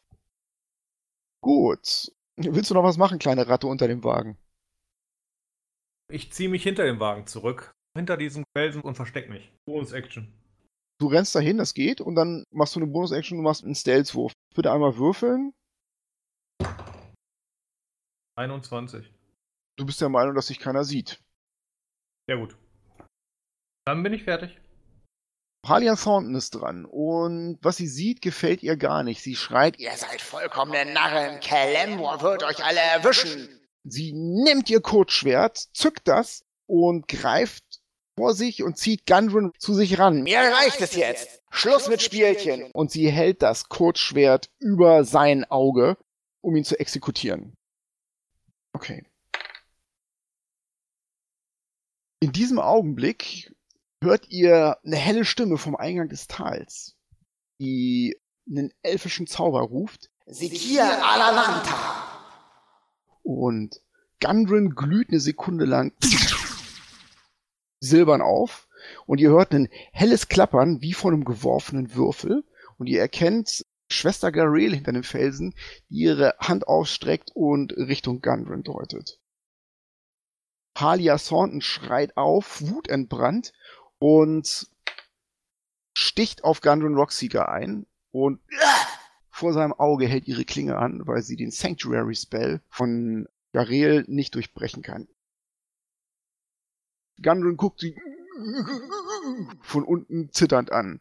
[1.41, 2.13] Gut.
[2.37, 4.37] Willst du noch was machen, kleine Ratte unter dem Wagen?
[6.11, 9.53] Ich ziehe mich hinter dem Wagen zurück, hinter diesem Felsen und versteck mich.
[9.67, 10.33] Bonus-Action.
[10.99, 14.33] Du rennst dahin, das geht, und dann machst du eine Bonus-Action und machst einen Stealth-Wurf.
[14.55, 15.53] Bitte einmal würfeln.
[18.37, 19.09] 21.
[19.77, 21.21] Du bist der Meinung, dass sich keiner sieht.
[22.29, 22.57] Sehr gut.
[23.87, 24.59] Dann bin ich fertig.
[25.67, 29.23] Halia Thornton ist dran und was sie sieht, gefällt ihr gar nicht.
[29.23, 31.39] Sie schreit, Ihr seid vollkommene Narren.
[31.41, 33.60] Kelembor wird euch alle erwischen.
[33.85, 37.65] Sie nimmt ihr Kurzschwert, zückt das und greift
[38.17, 40.23] vor sich und zieht Gundren zu sich ran.
[40.23, 41.43] Mir reicht es jetzt.
[41.51, 42.71] Schluss mit Spielchen.
[42.73, 45.97] Und sie hält das Kurzschwert über sein Auge,
[46.43, 47.55] um ihn zu exekutieren.
[48.73, 49.05] Okay.
[52.23, 53.53] In diesem Augenblick
[54.03, 56.95] hört ihr eine helle Stimme vom Eingang des Tals,
[57.61, 62.00] die einen elfischen Zauber ruft Sikir Alalanta.
[63.31, 63.81] Und
[64.21, 65.93] Gundren glüht eine Sekunde lang
[67.79, 68.67] silbern auf.
[69.07, 72.45] Und ihr hört ein helles Klappern wie von einem geworfenen Würfel.
[72.77, 75.55] Und ihr erkennt Schwester Garel hinter dem Felsen,
[75.89, 79.21] die ihre Hand ausstreckt und Richtung Gundren deutet.
[80.77, 83.53] Halia Thornton schreit auf, wutentbrannt
[83.99, 84.69] und
[85.95, 87.87] sticht auf Gundren Rockseeker ein.
[88.11, 88.41] Und
[89.41, 94.35] vor seinem Auge hält ihre Klinge an, weil sie den Sanctuary Spell von Garel nicht
[94.35, 95.09] durchbrechen kann.
[97.23, 97.97] Gundren guckt sie
[99.63, 101.01] von unten zitternd an.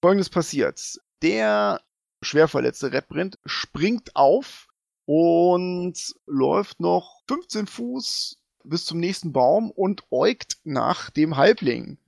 [0.00, 1.00] Folgendes passiert.
[1.22, 1.82] Der
[2.22, 4.68] schwerverletzte Redbrand springt auf
[5.06, 11.98] und läuft noch 15 Fuß bis zum nächsten Baum und äugt nach dem Halbling.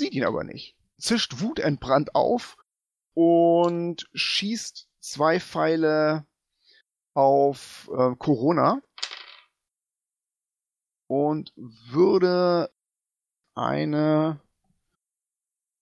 [0.00, 0.76] Sieht ihn aber nicht.
[1.04, 2.56] Zischt wutentbrannt auf
[3.12, 6.26] und schießt zwei Pfeile
[7.12, 8.80] auf äh, Corona
[11.06, 12.72] und würde
[13.54, 14.40] eine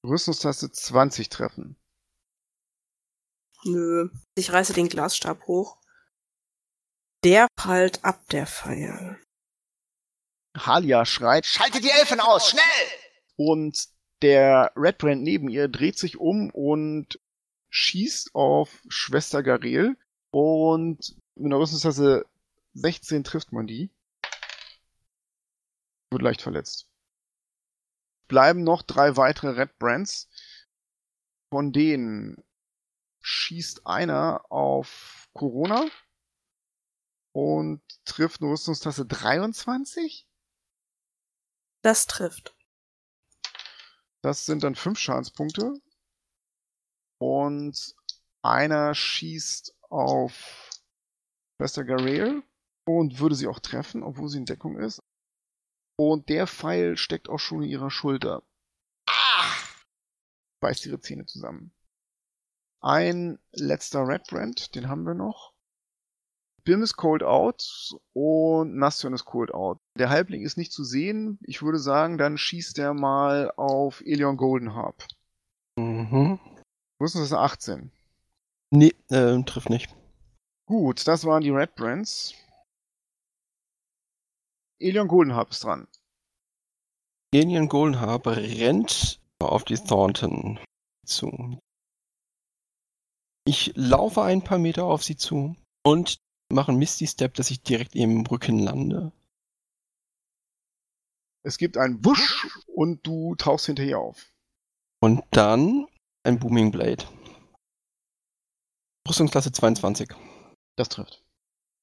[0.04, 1.80] Rüstungstaste 20 treffen.
[3.62, 4.10] Nö.
[4.34, 5.78] Ich reiße den Glasstab hoch.
[7.22, 9.24] Der prallt ab, der Pfeil.
[10.58, 12.62] Halia schreit Schaltet die Elfen aus, schnell!
[13.36, 13.88] und
[14.22, 17.20] der Redbrand neben ihr dreht sich um und
[17.70, 19.96] schießt auf Schwester Garel
[20.30, 22.26] und mit einer Rüstungstasse
[22.74, 23.90] 16 trifft man die.
[26.10, 26.88] Wird leicht verletzt.
[28.28, 30.28] Bleiben noch drei weitere Red Brands.
[31.50, 32.42] Von denen
[33.20, 35.86] schießt einer auf Corona
[37.32, 40.26] und trifft eine Rüstungstasse 23.
[41.82, 42.54] Das trifft.
[44.22, 45.74] Das sind dann fünf Schadenspunkte.
[47.18, 47.94] Und
[48.42, 50.70] einer schießt auf
[51.56, 52.42] Schwester Garel
[52.84, 55.02] und würde sie auch treffen, obwohl sie in Deckung ist.
[55.96, 58.42] Und der Pfeil steckt auch schon in ihrer Schulter.
[59.06, 59.52] Ah!
[60.60, 61.72] Beißt ihre Zähne zusammen.
[62.80, 65.51] Ein letzter Red Brand, den haben wir noch.
[66.64, 69.78] Bim ist cold out und Nastion ist cold out.
[69.98, 71.38] Der Halbling ist nicht zu sehen.
[71.42, 75.06] Ich würde sagen, dann schießt er mal auf Elion Goldenharp.
[75.76, 76.38] Mhm.
[76.98, 77.32] Wo ist das?
[77.32, 77.90] 18.
[78.70, 79.94] Nee, äh, trifft nicht.
[80.66, 82.34] Gut, das waren die Red Brands.
[84.80, 85.88] Elion Goldenharp ist dran.
[87.34, 90.60] Alien Goldenharp rennt auf die Thornton
[91.06, 91.58] zu.
[93.46, 96.18] Ich laufe ein paar Meter auf sie zu und
[96.52, 99.12] mache einen Misty Step, dass ich direkt im Rücken lande.
[101.44, 104.32] Es gibt einen Wusch und du tauchst hinter ihr auf.
[105.00, 105.86] Und dann
[106.22, 107.04] ein Booming Blade.
[109.08, 110.10] Rüstungsklasse 22.
[110.76, 111.24] Das trifft.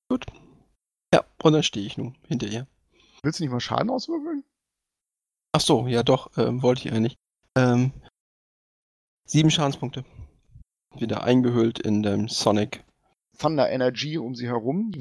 [0.10, 0.26] Gut.
[1.14, 2.68] Ja, und dann stehe ich nun hinter ihr.
[3.22, 4.46] Willst du nicht mal Schaden auswürfeln?
[5.52, 7.18] Ach so, ja doch, ähm, wollte ich eigentlich.
[7.58, 7.92] Ähm,
[9.26, 10.06] sieben Schadenspunkte.
[10.96, 12.86] Wieder eingehüllt in dem Sonic.
[13.40, 14.92] Thunder Energy um sie herum.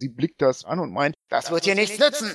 [0.00, 2.32] Sie blickt das an und meint, Das wird hier nichts nützen.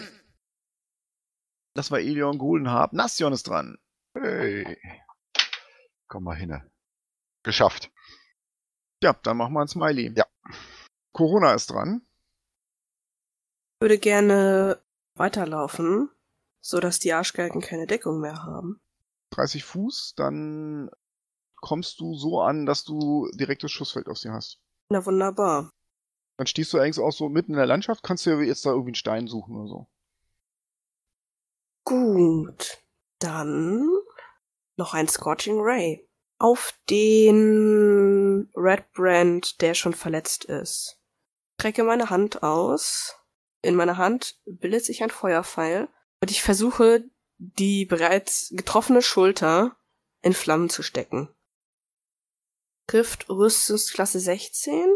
[1.74, 2.94] das war Elion Goldenharp.
[2.94, 3.78] Nastion ist dran.
[4.14, 4.78] Hey.
[6.08, 6.62] Komm mal hin.
[7.44, 7.92] Geschafft.
[9.04, 10.14] Ja, dann machen wir ein Smiley.
[10.16, 10.26] Ja.
[11.14, 12.02] Corona ist dran.
[13.76, 14.82] Ich würde gerne
[15.16, 16.10] weiterlaufen,
[16.62, 18.80] so dass die Arschgeigen keine Deckung mehr haben.
[19.32, 20.90] 30 Fuß, dann
[21.62, 24.60] kommst du so an, dass du direktes Schussfeld auf sie hast.
[24.90, 25.72] Na wunderbar.
[26.38, 28.70] Dann stehst du eigentlich auch so mitten in der Landschaft, kannst du ja jetzt da
[28.70, 29.88] irgendwie einen Stein suchen oder so.
[31.84, 32.78] Gut.
[33.20, 33.90] Dann
[34.76, 36.08] noch ein Scorching Ray.
[36.40, 41.00] Auf den Red Brand, der schon verletzt ist.
[41.60, 43.16] Strecke meine Hand aus.
[43.64, 45.90] In meiner Hand bildet sich ein Feuerpfeil
[46.22, 47.04] und ich versuche,
[47.40, 49.76] die bereits getroffene Schulter
[50.22, 51.30] in Flammen zu stecken.
[52.88, 54.96] Trifft Rüstungsklasse 16.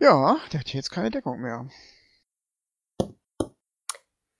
[0.00, 1.68] Ja, der hat hier jetzt keine Deckung mehr.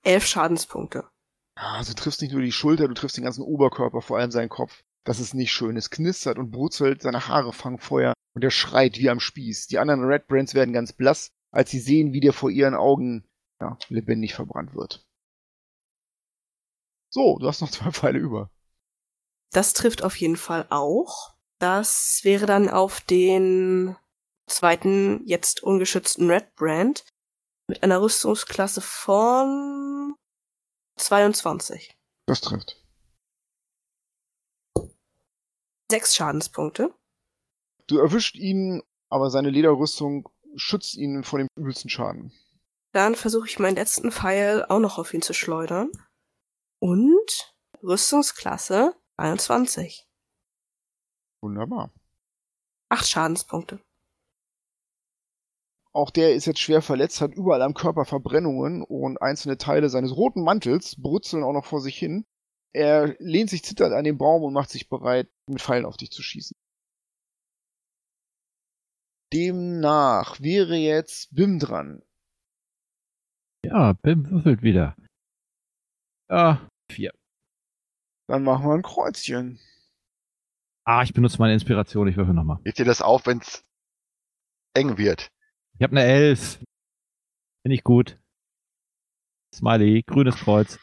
[0.01, 1.07] Elf Schadenspunkte.
[1.55, 4.49] Also du triffst nicht nur die Schulter, du triffst den ganzen Oberkörper, vor allem seinen
[4.49, 4.81] Kopf.
[5.03, 5.77] Das ist nicht schön.
[5.77, 9.67] Es knistert und brutzelt, seine Haare fangen Feuer und er schreit wie am Spieß.
[9.67, 13.27] Die anderen Red Brands werden ganz blass, als sie sehen, wie der vor ihren Augen
[13.61, 15.05] ja, lebendig verbrannt wird.
[17.11, 18.49] So, du hast noch zwei Pfeile über.
[19.51, 21.35] Das trifft auf jeden Fall auch.
[21.59, 23.97] Das wäre dann auf den
[24.47, 27.05] zweiten, jetzt ungeschützten Red Brand
[27.67, 30.15] mit einer Rüstungsklasse von
[30.97, 31.95] 22.
[32.25, 32.83] Das trifft.
[35.91, 36.93] Sechs Schadenspunkte.
[37.87, 42.31] Du erwischt ihn, aber seine Lederrüstung schützt ihn vor dem übelsten Schaden.
[42.91, 45.91] Dann versuche ich meinen letzten Pfeil auch noch auf ihn zu schleudern.
[46.79, 47.53] Und
[47.83, 50.08] Rüstungsklasse 21.
[51.41, 51.91] Wunderbar.
[52.89, 53.79] Acht Schadenspunkte.
[55.91, 60.15] Auch der ist jetzt schwer verletzt, hat überall am Körper Verbrennungen und einzelne Teile seines
[60.15, 62.25] roten Mantels brutzeln auch noch vor sich hin.
[62.73, 66.11] Er lehnt sich zitternd an den Baum und macht sich bereit, mit Pfeilen auf dich
[66.11, 66.55] zu schießen.
[69.33, 72.03] Demnach wäre jetzt Bim dran.
[73.63, 74.95] Ja, Bim würfelt wieder.
[76.29, 77.11] Ja, vier.
[78.27, 79.59] Dann machen wir ein Kreuzchen.
[80.91, 82.57] Ah, ich benutze meine Inspiration, ich würfel nochmal.
[82.65, 83.63] Leg dir das auf, wenn's
[84.75, 85.29] eng wird.
[85.77, 86.57] Ich habe eine Elf.
[87.61, 88.19] Finde ich gut.
[89.53, 90.79] Smiley, grünes Kreuz.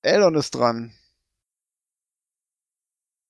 [0.00, 0.94] Elon ist dran.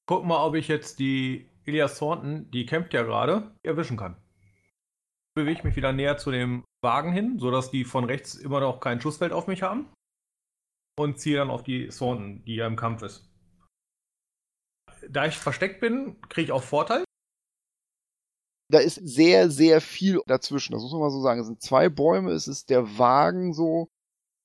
[0.08, 4.16] Guck mal, ob ich jetzt die Elias Thornton, die kämpft ja gerade, erwischen kann.
[5.34, 8.78] Bewege ich mich wieder näher zu dem Wagen hin, sodass die von rechts immer noch
[8.78, 9.92] kein Schussfeld auf mich haben.
[10.96, 13.28] Und ziehe dann auf die Thornton, die ja im Kampf ist.
[15.10, 17.04] Da ich versteckt bin, kriege ich auch Vorteil.
[18.68, 20.72] Da ist sehr, sehr viel dazwischen.
[20.72, 21.40] Das muss man mal so sagen.
[21.40, 23.88] Es sind zwei Bäume, es ist der Wagen so.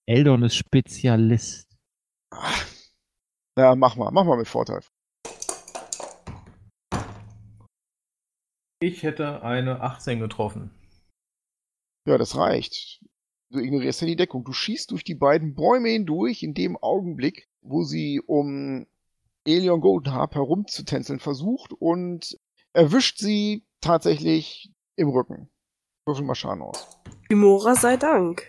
[0.07, 1.76] Eldon ist Spezialist.
[2.32, 2.68] Ach,
[3.57, 4.82] ja, mach mal, mach mal mit Vorteil.
[8.80, 10.72] Ich hätte eine 18 getroffen.
[12.07, 13.03] Ja, das reicht.
[13.51, 14.43] Du ignorierst ja die Deckung.
[14.43, 18.88] Du schießt durch die beiden Bäume hindurch in dem Augenblick, wo sie um
[19.45, 22.37] Elion Goldenharp herumzutänzeln versucht und
[22.73, 25.49] erwischt sie tatsächlich im Rücken.
[26.05, 26.99] Würfel mal Schaden aus.
[27.29, 28.47] Imora sei Dank.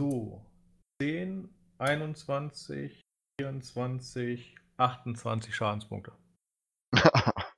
[0.00, 0.44] So.
[1.00, 3.00] 10, 21,
[3.40, 6.12] 24, 28 Schadenspunkte.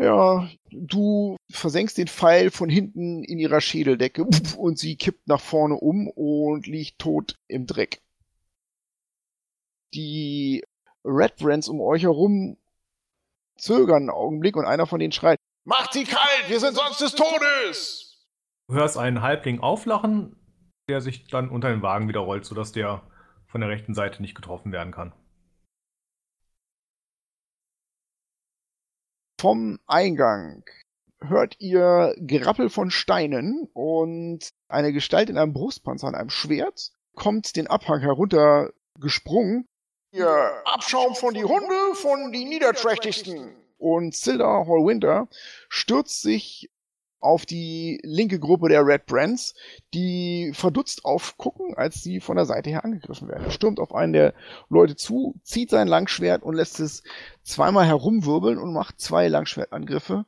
[0.00, 4.24] Ja, du versenkst den Pfeil von hinten in ihrer Schädeldecke
[4.58, 8.02] und sie kippt nach vorne um und liegt tot im Dreck.
[9.94, 10.64] Die
[11.04, 12.56] Red Brands um euch herum
[13.56, 17.14] zögern einen Augenblick und einer von denen schreit, Macht sie kalt, wir sind sonst des
[17.14, 18.26] Todes!
[18.68, 20.36] Du hörst einen Halbling auflachen,
[20.90, 23.02] der sich dann unter den Wagen wieder rollt, sodass der
[23.46, 25.14] von der rechten Seite nicht getroffen werden kann.
[29.44, 30.64] vom Eingang
[31.20, 37.54] hört ihr Gerappel von Steinen und eine Gestalt in einem Brustpanzer an einem Schwert kommt
[37.54, 39.68] den Abhang herunter gesprungen
[40.14, 43.56] Ihr Abschaum von die Hunde, von die Niederträchtigsten.
[43.78, 45.26] und Zilda Hallwinter
[45.68, 46.70] stürzt sich
[47.18, 49.54] auf die linke Gruppe der Red Brands,
[49.92, 53.46] die verdutzt aufgucken, als sie von der Seite her angegriffen werden.
[53.46, 54.34] Er stürmt auf einen der
[54.68, 57.02] Leute zu, zieht sein Langschwert und lässt es
[57.42, 60.26] zweimal herumwirbeln und macht zwei Langschwertangriffe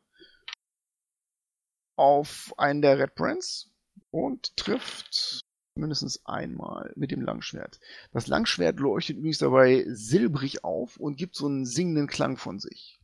[1.94, 3.70] auf einen der Red Brands
[4.10, 5.45] und trifft
[5.76, 7.78] mindestens einmal mit dem Langschwert.
[8.12, 13.00] Das Langschwert leuchtet übrigens dabei silbrig auf und gibt so einen singenden Klang von sich.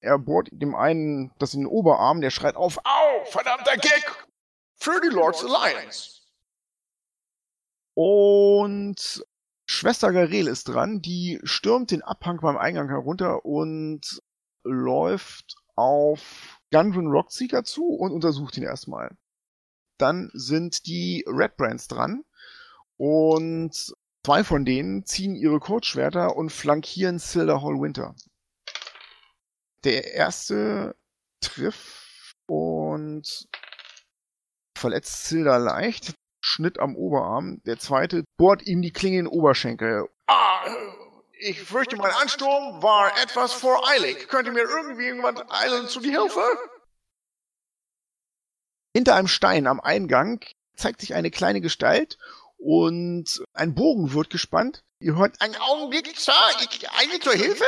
[0.00, 4.26] Er bohrt dem einen das in den Oberarm, der schreit auf, Au, verdammter Gag!
[4.74, 6.20] Für die Lords Alliance!
[7.94, 9.24] Und
[9.64, 14.22] Schwester Garel ist dran, die stürmt den Abhang beim Eingang herunter und
[14.62, 19.16] läuft auf Gundren Rockseeker zu und untersucht ihn erstmal.
[19.98, 22.24] Dann sind die Red Brands dran
[22.96, 23.94] und
[24.24, 28.14] zwei von denen ziehen ihre Kurzschwerter und flankieren Silder Hall Winter.
[29.84, 30.96] Der erste
[31.40, 33.48] trifft und
[34.76, 36.14] verletzt Silda leicht.
[36.40, 37.60] Schnitt am Oberarm.
[37.64, 40.08] Der zweite bohrt ihm die Klinge in den Oberschenkel.
[40.28, 40.64] Ah,
[41.38, 44.28] ich fürchte, mein Ansturm war etwas voreilig.
[44.28, 46.40] Könnte mir irgendwie jemand eilen zu die Hilfe?
[48.96, 50.42] Hinter einem Stein am Eingang
[50.74, 52.16] zeigt sich eine kleine Gestalt
[52.56, 54.84] und ein Bogen wird gespannt.
[55.00, 56.32] Ihr hört Ein Augenblick, Sir,
[56.62, 57.66] ich eile zur Hilfe?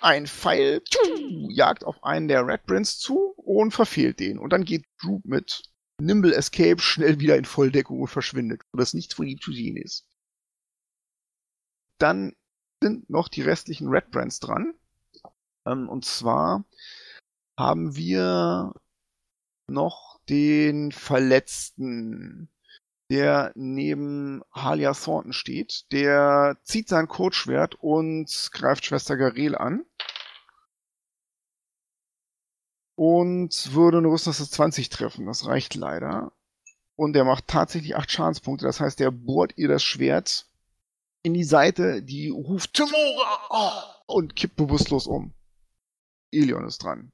[0.00, 4.38] ein Pfeil tschu, jagt auf einen der Red Brands zu und verfehlt den.
[4.38, 5.64] Und dann geht Droop mit
[6.00, 10.06] Nimble Escape schnell wieder in Volldeckung und verschwindet, sodass nichts von ihm zu sehen ist.
[11.98, 12.36] Dann
[12.80, 14.74] sind noch die restlichen Red Brands dran.
[15.66, 16.64] Ähm, und zwar
[17.58, 18.72] haben wir
[19.70, 22.50] noch den Verletzten,
[23.10, 25.90] der neben Halia Thornton steht.
[25.92, 29.84] Der zieht sein Kurzschwert und greift Schwester Garel an.
[32.94, 35.26] Und würde eine Rüstungsklasse 20 treffen.
[35.26, 36.32] Das reicht leider.
[36.96, 38.66] Und er macht tatsächlich 8 Schadenspunkte.
[38.66, 40.46] Das heißt, er bohrt ihr das Schwert
[41.22, 45.34] in die Seite, die ruft Timora und kippt bewusstlos um.
[46.30, 47.12] Elion ist dran.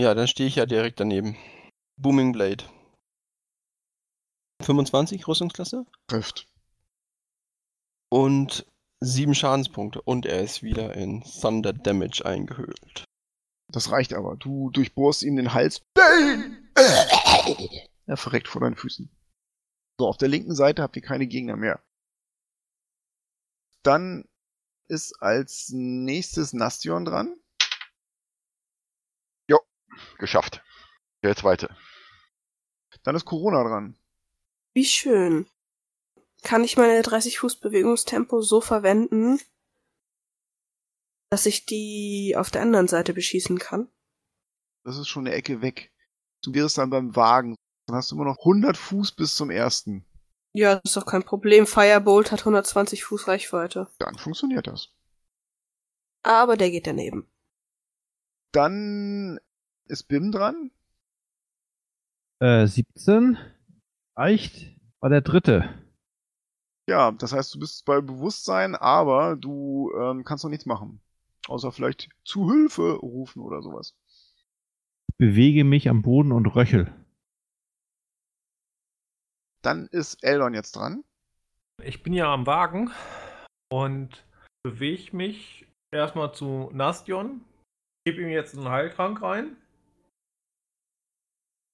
[0.00, 1.36] Ja, dann stehe ich ja direkt daneben.
[1.96, 2.64] Booming Blade.
[4.62, 6.48] 25 Rüstungsklasse Trifft.
[8.10, 8.66] und
[9.00, 10.00] 7 Schadenspunkte.
[10.02, 13.04] Und er ist wieder in Thunder Damage eingehüllt.
[13.68, 14.36] Das reicht aber.
[14.36, 15.82] Du durchbohrst ihm den Hals.
[15.96, 16.70] Nein!
[18.06, 19.08] Er verreckt vor deinen Füßen.
[19.98, 21.82] So, auf der linken Seite habt ihr keine Gegner mehr.
[23.82, 24.28] Dann
[24.88, 27.34] ist als nächstes Nastion dran.
[30.18, 30.62] Geschafft.
[31.24, 31.74] Der zweite.
[33.02, 33.96] Dann ist Corona dran.
[34.74, 35.46] Wie schön.
[36.42, 39.40] Kann ich meine 30 Fuß Bewegungstempo so verwenden,
[41.30, 43.88] dass ich die auf der anderen Seite beschießen kann?
[44.84, 45.90] Das ist schon eine Ecke weg.
[46.42, 47.56] Du wärst dann beim Wagen.
[47.86, 50.04] Dann hast du immer noch 100 Fuß bis zum ersten.
[50.52, 51.66] Ja, ist doch kein Problem.
[51.66, 53.90] Firebolt hat 120 Fuß Reichweite.
[53.98, 54.90] Dann funktioniert das.
[56.22, 57.26] Aber der geht daneben.
[58.52, 59.40] Dann
[59.86, 60.70] ist Bim dran.
[62.44, 63.38] Äh, 17.
[64.18, 64.76] Reicht.
[65.00, 65.82] War der dritte.
[66.86, 71.00] Ja, das heißt, du bist bei Bewusstsein, aber du ähm, kannst noch nichts machen.
[71.48, 73.96] Außer vielleicht zu Hilfe rufen oder sowas.
[75.16, 76.92] Bewege mich am Boden und röchel.
[79.62, 81.02] Dann ist Eldon jetzt dran.
[81.82, 82.90] Ich bin ja am Wagen
[83.72, 84.26] und
[84.62, 87.42] bewege mich erstmal zu Nastion.
[88.04, 89.56] Gebe ihm jetzt einen Heiltrank rein.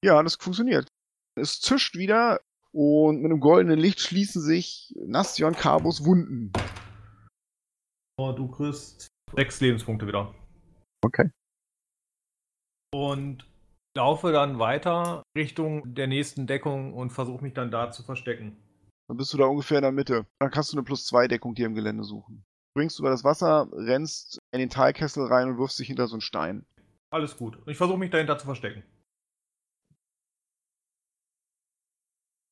[0.05, 0.88] Ja, das funktioniert.
[1.34, 2.40] Es zischt wieder
[2.72, 6.53] und mit einem goldenen Licht schließen sich Nastion Carbos Wunden.
[8.18, 10.34] Und du kriegst sechs Lebenspunkte wieder.
[11.05, 11.30] Okay.
[12.92, 13.46] Und
[13.96, 18.57] laufe dann weiter Richtung der nächsten Deckung und versuche mich dann da zu verstecken.
[19.09, 20.26] Dann bist du da ungefähr in der Mitte.
[20.38, 22.44] Dann kannst du eine Plus-2-Deckung dir im Gelände suchen.
[22.72, 26.20] Springst über das Wasser, rennst in den Talkessel rein und wirfst dich hinter so einen
[26.20, 26.64] Stein.
[27.11, 27.57] Alles gut.
[27.57, 28.84] Und ich versuche mich dahinter zu verstecken.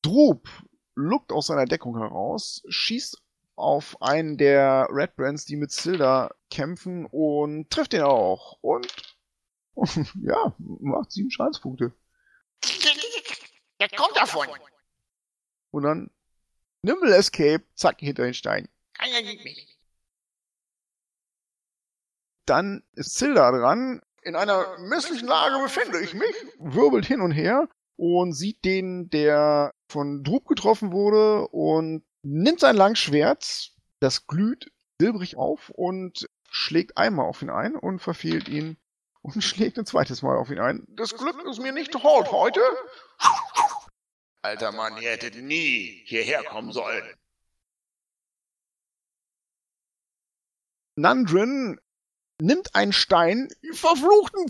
[0.01, 0.47] Drup
[0.95, 3.21] luckt aus seiner Deckung heraus, schießt
[3.55, 8.57] auf einen der Red Brands, die mit Silda kämpfen und trifft ihn auch.
[8.61, 8.87] Und
[10.21, 11.93] ja, macht sieben Schadenspunkte.
[13.79, 14.47] Der kommt davon.
[15.71, 16.09] Und dann
[16.81, 18.69] Nimble Escape, zack, hinter den Stein.
[18.93, 19.77] Keiner sieht mich.
[22.45, 24.01] Dann ist Silda dran.
[24.23, 26.35] In einer misslichen Lage befinde ich mich.
[26.57, 27.67] Wirbelt hin und her
[27.99, 34.71] und sieht den, der von Drup getroffen wurde und nimmt sein Langschwert, das glüht
[35.01, 38.77] silbrig auf und schlägt einmal auf ihn ein und verfehlt ihn
[39.21, 40.85] und schlägt ein zweites Mal auf ihn ein.
[40.87, 42.61] Das Glück ist mir nicht hold heute.
[44.43, 47.03] Alter Mann, ihr hättet nie hierher kommen sollen.
[50.95, 51.81] Nandrin
[52.41, 54.45] nimmt einen Stein, verfluchten,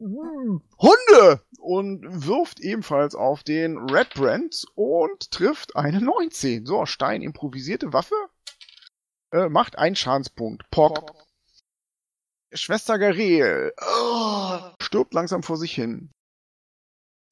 [0.00, 1.42] Hunde!
[1.58, 6.64] Und wirft ebenfalls auf den Red Brand und trifft eine 19.
[6.64, 8.14] So, Stein, improvisierte Waffe.
[9.32, 10.68] Äh, macht einen Schadenspunkt.
[10.70, 11.14] Pock.
[12.52, 16.10] Schwester Garel oh, stirbt langsam vor sich hin.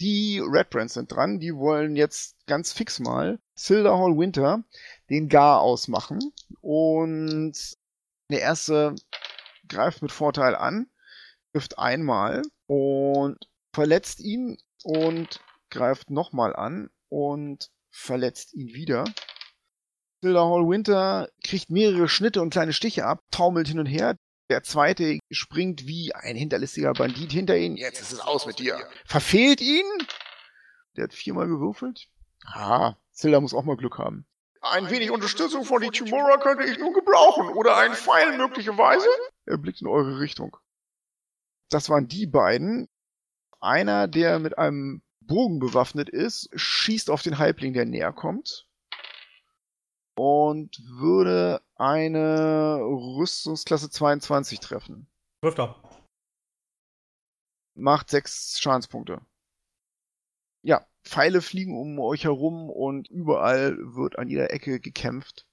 [0.00, 4.62] Die Red Brands sind dran, die wollen jetzt ganz fix mal Silder Hall Winter
[5.10, 6.20] den Gar ausmachen.
[6.60, 7.76] Und
[8.30, 8.94] der erste
[9.66, 10.88] greift mit Vorteil an,
[11.52, 13.38] trifft einmal und
[13.74, 15.40] verletzt ihn und
[15.70, 19.04] greift nochmal an und verletzt ihn wieder.
[20.22, 24.16] Silder Hall Winter kriegt mehrere Schnitte und kleine Stiche ab, taumelt hin und her.
[24.50, 27.76] Der zweite springt wie ein hinterlistiger Bandit hinter ihn.
[27.76, 28.78] Jetzt ist es aus mit dir.
[29.04, 29.84] Verfehlt ihn.
[30.96, 32.08] Der hat viermal gewürfelt.
[32.46, 34.26] Ah, Zilda muss auch mal Glück haben.
[34.60, 37.50] Ein wenig Unterstützung von die Timora könnte ich nun gebrauchen.
[37.50, 39.06] Oder ein Pfeil möglicherweise?
[39.46, 40.56] Er blickt in eure Richtung.
[41.70, 42.88] Das waren die beiden.
[43.60, 48.68] Einer, der mit einem Bogen bewaffnet ist, schießt auf den Halbling, der näher kommt
[50.18, 55.06] und würde eine Rüstungsklasse 22 treffen.
[55.42, 55.80] Trifft er.
[57.74, 59.20] Macht sechs Schadenspunkte.
[60.62, 65.46] Ja, Pfeile fliegen um euch herum und überall wird an jeder Ecke gekämpft.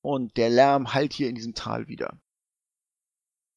[0.00, 2.20] Und der Lärm hallt hier in diesem Tal wieder.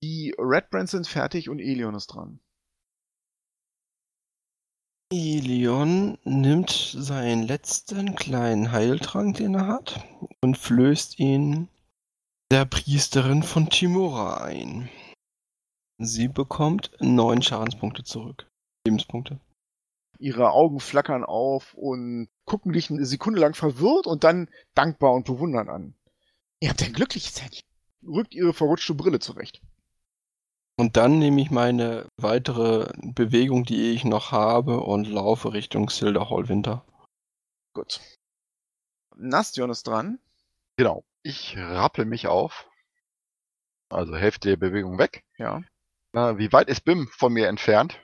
[0.03, 2.39] Die Red Brands sind fertig und Elion ist dran.
[5.11, 10.05] Elion nimmt seinen letzten kleinen Heiltrank, den er hat,
[10.41, 11.69] und flößt ihn
[12.51, 14.89] der Priesterin von Timora ein.
[15.97, 18.47] Sie bekommt neun Schadenspunkte zurück.
[18.85, 19.39] Lebenspunkte.
[20.19, 25.25] Ihre Augen flackern auf und gucken dich eine Sekunde lang verwirrt und dann dankbar und
[25.25, 25.95] bewundern an.
[26.59, 27.67] Ihr habt ein glückliches Händchen.
[28.05, 29.61] Rückt ihre verrutschte Brille zurecht.
[30.79, 36.29] Und dann nehme ich meine weitere Bewegung, die ich noch habe, und laufe Richtung Silder
[36.29, 36.85] Hall Winter.
[37.73, 37.99] Gut.
[39.15, 40.19] Nastion ist dran.
[40.77, 41.03] Genau.
[41.23, 42.69] Ich rappel mich auf.
[43.89, 45.23] Also Hälfte der Bewegung weg.
[45.37, 45.61] Ja.
[46.13, 47.99] Na, wie weit ist Bim von mir entfernt?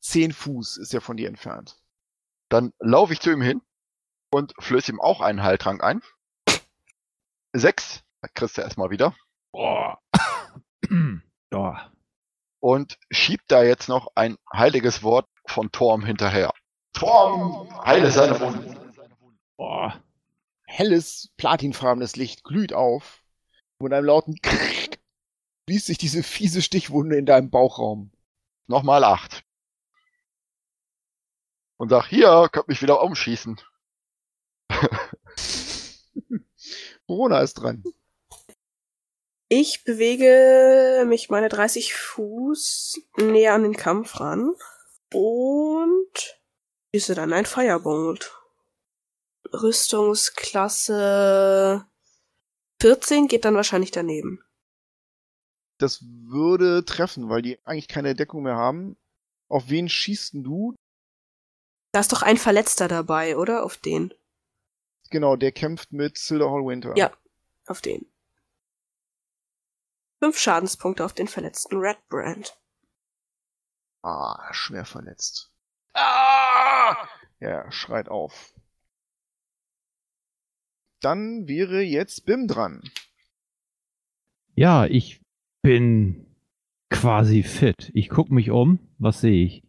[0.00, 1.80] Zehn Fuß ist er von dir entfernt.
[2.48, 3.62] Dann laufe ich zu ihm hin
[4.30, 6.02] und flöße ihm auch einen Heiltrank ein.
[7.52, 8.04] Sechs.
[8.20, 9.16] Da kriegst du erstmal wieder.
[9.52, 10.00] Boah.
[11.52, 11.92] ja.
[12.62, 16.52] Und schiebt da jetzt noch ein heiliges Wort von Torm hinterher.
[16.92, 18.78] Torm, heile seine Wunden.
[19.56, 20.00] Boah.
[20.64, 23.24] Helles, platinfarbenes Licht glüht auf.
[23.78, 25.00] Und mit einem lauten Krrrk
[25.64, 28.12] schließt sich diese fiese Stichwunde in deinem Bauchraum.
[28.68, 29.42] Nochmal acht.
[31.78, 33.60] Und sag, hier, könnt mich wieder umschießen.
[37.08, 37.82] Corona ist dran.
[39.54, 44.54] Ich bewege mich meine 30 Fuß näher an den Kampf ran
[45.12, 46.40] und
[46.94, 48.34] schieße dann ein Firebolt.
[49.52, 51.84] Rüstungsklasse
[52.80, 54.42] 14 geht dann wahrscheinlich daneben.
[55.76, 58.96] Das würde treffen, weil die eigentlich keine Deckung mehr haben.
[59.48, 60.74] Auf wen schießt denn du?
[61.92, 63.64] Da ist doch ein Verletzter dabei, oder?
[63.64, 64.14] Auf den.
[65.10, 66.96] Genau, der kämpft mit Silder Hall Winter.
[66.96, 67.12] Ja,
[67.66, 68.11] auf den.
[70.22, 72.56] Fünf Schadenspunkte auf den verletzten Red Brand.
[74.02, 75.52] Ah, schwer verletzt.
[75.94, 77.08] Ah!
[77.40, 78.54] Er schreit auf.
[81.00, 82.88] Dann wäre jetzt Bim dran.
[84.54, 85.20] Ja, ich
[85.60, 86.32] bin
[86.88, 87.90] quasi fit.
[87.92, 88.78] Ich guck mich um.
[88.98, 89.64] Was sehe ich?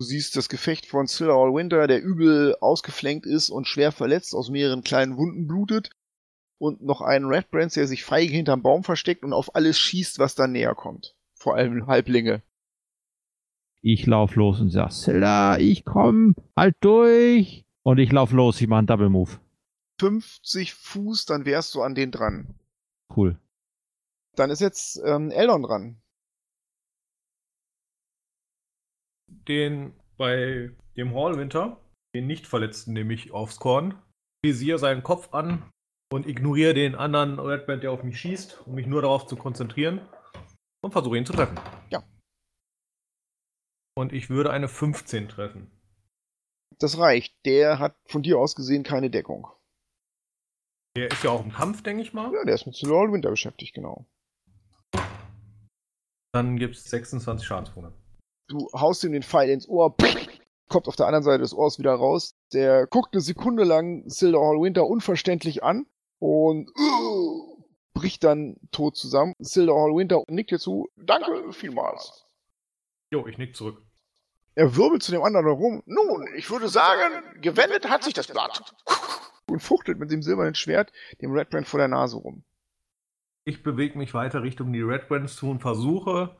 [0.00, 4.34] Du siehst das Gefecht von Silver All Winter, der übel ausgeflenkt ist und schwer verletzt
[4.34, 5.90] aus mehreren kleinen Wunden blutet.
[6.60, 10.18] Und noch einen Red Brands, der sich feige hinterm Baum versteckt und auf alles schießt,
[10.18, 11.16] was da näher kommt.
[11.32, 12.42] Vor allem Halblinge.
[13.80, 17.64] Ich lauf los und sag, Silla, ich komm, halt durch.
[17.82, 19.40] Und ich lauf los, ich mach einen Double Move.
[20.00, 22.54] 50 Fuß, dann wärst du an den dran.
[23.16, 23.40] Cool.
[24.36, 26.02] Dann ist jetzt ähm, Eldon dran.
[29.48, 31.80] Den bei dem Hallwinter,
[32.14, 33.94] den Nicht-Verletzten, nehme ich aufs Korn,
[34.42, 35.62] visiere seinen Kopf an
[36.12, 40.00] und ignoriere den anderen Redband, der auf mich schießt, um mich nur darauf zu konzentrieren
[40.82, 41.58] und versuche ihn zu treffen.
[41.90, 42.02] Ja.
[43.96, 45.70] Und ich würde eine 15 treffen.
[46.78, 47.34] Das reicht.
[47.44, 49.46] Der hat von dir aus gesehen keine Deckung.
[50.96, 52.32] Der ist ja auch im Kampf, denke ich mal.
[52.32, 54.06] Ja, der ist mit Silver All Winter beschäftigt, genau.
[56.32, 57.92] Dann gibt es 26 Schadenspunkte.
[58.48, 59.94] Du haust ihm den Pfeil ins Ohr,
[60.68, 62.34] kommt auf der anderen Seite des Ohrs wieder raus.
[62.52, 65.86] Der guckt eine Sekunde lang Silver Hall Winter unverständlich an
[66.20, 67.64] und uh,
[67.94, 69.34] bricht dann tot zusammen.
[69.40, 70.88] Silver Hall Winter nickt dir zu.
[70.96, 72.26] Danke vielmals.
[73.10, 73.82] Jo, ich nick zurück.
[74.54, 75.82] Er wirbelt zu dem anderen herum.
[75.86, 78.74] Nun, ich würde sagen, gewendet hat sich das Blatt.
[79.46, 82.44] Und fuchtelt mit dem silbernen Schwert dem Red Brand vor der Nase rum.
[83.44, 86.36] Ich bewege mich weiter Richtung die Red Brands zu und versuche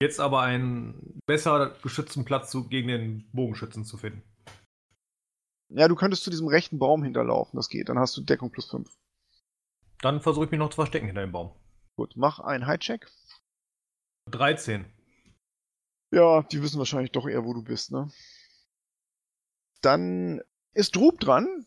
[0.00, 4.22] jetzt aber einen besser geschützten Platz zu, gegen den Bogenschützen zu finden.
[5.68, 7.88] Ja, du könntest zu diesem rechten Baum hinterlaufen, das geht.
[7.88, 8.88] Dann hast du Deckung plus 5.
[10.00, 11.54] Dann versuche ich mich noch zu verstecken hinter dem Baum.
[11.96, 13.10] Gut, mach einen High-Check.
[14.30, 14.84] 13.
[16.12, 18.10] Ja, die wissen wahrscheinlich doch eher, wo du bist, ne?
[19.80, 20.42] Dann
[20.72, 21.66] ist Drub dran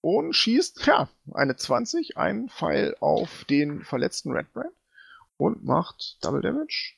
[0.00, 4.74] und schießt, ja, eine 20, einen Pfeil auf den verletzten Red Brand
[5.36, 6.94] und macht Double Damage.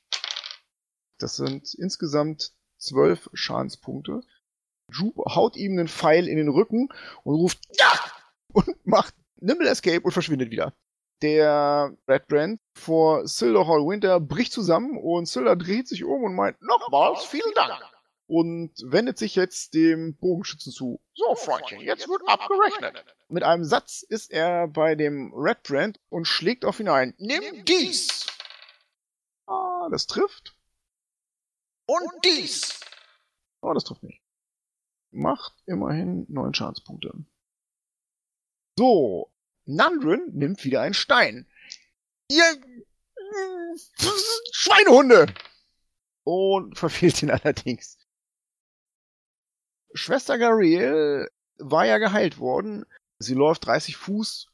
[1.18, 4.22] Das sind insgesamt 12 Schadenspunkte.
[4.88, 6.88] Drub haut ihm einen Pfeil in den Rücken
[7.22, 7.92] und ruft Ja!
[8.52, 10.74] und macht Nimble Escape und verschwindet wieder.
[11.22, 16.34] Der Red Brand vor Silder Hall Winter bricht zusammen und Silder dreht sich um und
[16.34, 17.72] meint Nochmals vielen Dank.
[18.26, 21.00] und wendet sich jetzt dem Bogenschützen zu.
[21.14, 23.04] So, Freundchen, jetzt wird abgerechnet.
[23.28, 27.14] Mit einem Satz ist er bei dem Red Brand und schlägt auf ihn ein.
[27.18, 28.26] Nimm dies
[29.46, 30.54] Ah, das trifft.
[31.86, 32.80] und dies.
[33.62, 34.22] Oh, das trifft nicht.
[35.10, 37.12] Macht immerhin neun Schadenspunkte.
[38.78, 39.29] So,
[39.64, 41.46] Nandrin nimmt wieder einen Stein.
[42.28, 43.78] Ihr äh,
[44.52, 45.26] Schweinehunde!
[46.24, 47.98] Und verfehlt ihn allerdings.
[49.94, 52.86] Schwester Gariel war ja geheilt worden.
[53.18, 54.48] Sie läuft 30 Fuß,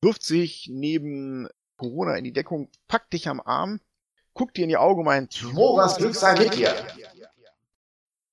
[0.00, 3.80] wirft sich neben Corona in die Deckung, packt dich am Arm,
[4.34, 6.74] guckt dir in die Augen und meint, Moras Glück sei mit dir.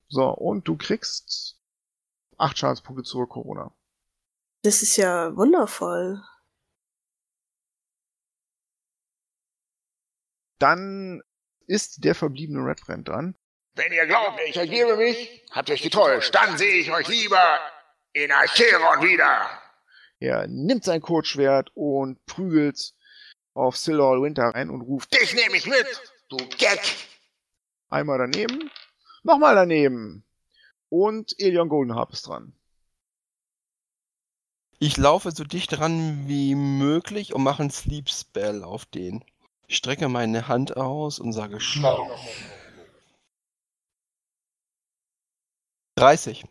[0.07, 1.59] So, und du kriegst
[2.37, 3.71] acht Schadenspunkte zurück, Corona.
[4.65, 6.23] Das ist ja wundervoll.
[10.57, 11.21] Dann
[11.67, 13.35] ist der verbliebene Red Brand dran.
[13.75, 16.33] Wenn ihr glaubt, ich ergebe mich, habt ihr euch getäuscht.
[16.33, 17.59] Dann sehe ich euch lieber
[18.13, 19.47] in Acheron wieder.
[20.17, 22.95] Er nimmt sein Kurzschwert und prügelt
[23.53, 25.85] auf Silhall Winter ein und ruft Dich nehme ich mit,
[26.29, 26.81] du Gag.
[27.89, 28.71] einmal daneben,
[29.21, 30.25] nochmal daneben.
[30.89, 32.57] Und Elion Goldenharp ist dran.
[34.79, 39.23] Ich laufe so dicht dran wie möglich und mache einen Sleep Spell auf den.
[39.67, 41.97] Ich strecke meine Hand aus und sage Schlaf.
[45.95, 46.43] 30.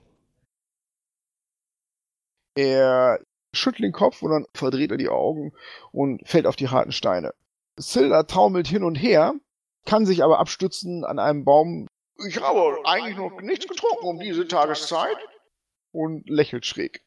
[2.56, 3.20] Er
[3.52, 5.52] schüttelt den Kopf und dann verdreht er die Augen
[5.92, 7.34] und fällt auf die harten Steine.
[7.76, 9.34] Silda taumelt hin und her,
[9.84, 11.88] kann sich aber abstützen an einem Baum
[12.26, 15.16] Ich habe eigentlich noch nichts getrunken um diese Tageszeit.
[15.92, 17.04] und lächelt schräg.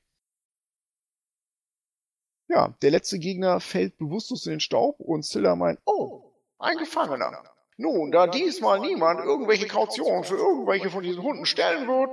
[2.50, 7.44] Ja, der letzte Gegner fällt bewusstlos in den Staub und Silla meint, Oh, ein Gefangener.
[7.78, 12.10] Nun, da diesmal niemand irgendwelche Kautionen für irgendwelche von diesen Hunden stellen wird,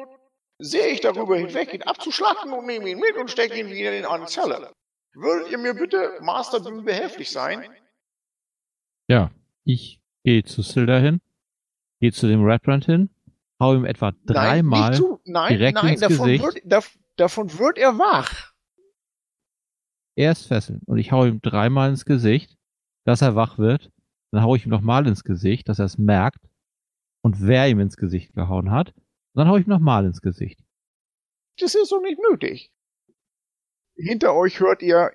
[0.59, 4.05] sehe ich darüber hinweg, ihn abzuschlachten und nehme ihn mit und stecke ihn wieder in
[4.05, 4.73] eine Zelle.
[5.15, 7.65] Würdet ihr mir bitte, Master Büm, behilflich sein?
[9.09, 9.31] Ja,
[9.65, 11.21] ich gehe zu Silda hin,
[12.01, 13.11] gehe zu dem Redbrand hin,
[13.61, 14.91] hau ihm etwa dreimal.
[14.93, 15.25] direkt
[15.83, 16.45] nein, ins davon Gesicht.
[16.45, 18.53] wird, dav- davon wird er wach.
[20.17, 22.57] Er ist fesseln und ich hau ihm dreimal ins Gesicht,
[23.05, 23.91] dass er wach wird.
[24.31, 26.41] Dann hau ich ihm nochmal ins Gesicht, dass er es merkt
[27.23, 28.95] und wer ihm ins Gesicht gehauen hat.
[28.95, 30.61] Und dann hau ich ihm nochmal ins Gesicht.
[31.59, 32.71] Das ist doch nicht nötig.
[33.97, 35.13] Hinter euch hört ihr,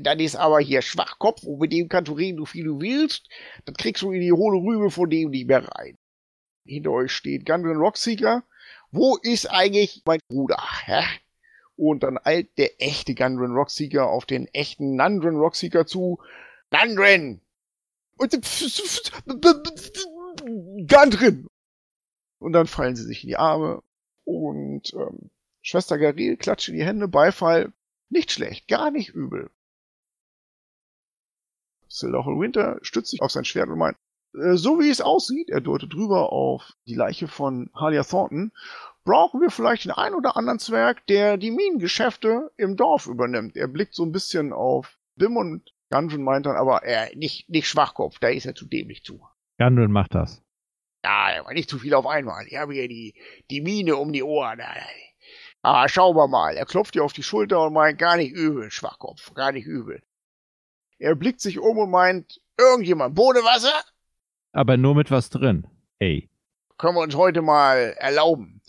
[0.00, 3.28] Dann ist aber hier Schwachkopf und mit dem kannst du reden, so viel du willst.
[3.66, 5.96] Dann kriegst du in die hohle Rübe von dem nicht mehr rein.
[6.66, 8.42] hinter euch steht Gundren Rockseeker
[8.90, 10.58] Wo ist eigentlich mein Bruder?
[10.86, 11.02] Hä?
[11.76, 16.18] Und dann eilt der echte Gundren Rockseeker auf den echten Nandren Rockseeker zu.
[16.70, 17.40] Nandren!
[18.16, 18.32] Und
[20.88, 21.46] Gundren!
[22.38, 23.82] Und dann fallen sie sich in die Arme
[24.24, 25.30] und ähm,
[25.62, 27.72] Schwester Garil klatscht in die Hände, Beifall.
[28.08, 29.50] Nicht schlecht, gar nicht übel.
[31.88, 33.96] Sildahl Winter stützt sich auf sein Schwert und meint,
[34.34, 38.52] äh, so wie es aussieht, er deutet drüber auf die Leiche von Halia Thornton,
[39.06, 43.56] brauchen wir vielleicht den ein oder anderen Zwerg, der die Minengeschäfte im Dorf übernimmt.
[43.56, 47.68] Er blickt so ein bisschen auf Bim und Gundren meint dann aber, Äh, nicht, nicht
[47.68, 49.24] Schwachkopf, da ist er zu dämlich zu.
[49.58, 50.42] Gundren macht das.
[51.04, 52.44] Ja, aber nicht zu viel auf einmal.
[52.48, 53.14] Ich habe hier die,
[53.50, 54.60] die Mine um die Ohren.
[55.62, 56.56] Ah, schauen wir mal.
[56.56, 60.02] er klopft ihr auf die Schulter und meint, Gar nicht übel, Schwachkopf, gar nicht übel.
[60.98, 63.84] er blickt sich um und meint, Irgendjemand, Bohnewasser?
[64.52, 65.66] Aber nur mit was drin.
[65.98, 66.28] Ey.
[66.78, 68.62] Können wir uns heute mal erlauben.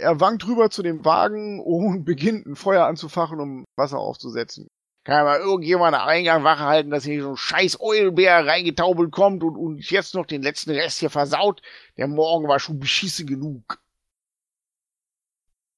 [0.00, 4.68] Er wankt rüber zu dem Wagen und beginnt ein Feuer anzufachen, um Wasser aufzusetzen.
[5.04, 9.42] Kann mal irgendjemand am Eingang Wache halten, dass hier so ein scheiß Eulbär reingetaubelt kommt
[9.42, 11.62] und uns jetzt noch den letzten Rest hier versaut?
[11.96, 13.80] Der Morgen war schon beschissen genug.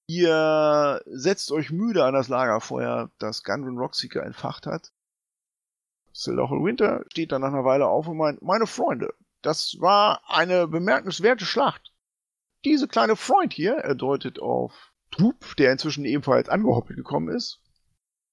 [0.08, 4.90] Ihr setzt euch müde an das Lagerfeuer, das Gunrun Rockseeker entfacht hat.
[6.12, 10.66] Sildochel Winter steht dann nach einer Weile auf und meint, meine Freunde, das war eine
[10.68, 11.91] bemerkenswerte Schlacht.
[12.64, 17.60] Diese kleine Freund hier, er deutet auf Trup, der inzwischen ebenfalls angehoppelt gekommen ist,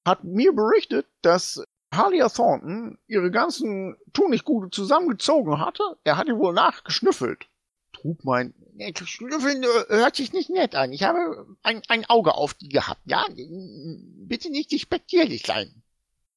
[0.06, 1.64] hat mir berichtet, dass
[1.94, 5.84] Halia Thornton ihre ganzen Tunichtgute zusammengezogen hatte.
[6.04, 7.50] Er hatte wohl nachgeschnüffelt.
[7.94, 10.94] Trup meint, nee, Schnüffeln äh, hört sich nicht nett an.
[10.94, 13.26] Ich habe ein, ein Auge auf die gehabt, ja?
[13.28, 15.84] Bitte nicht despektierlich sein.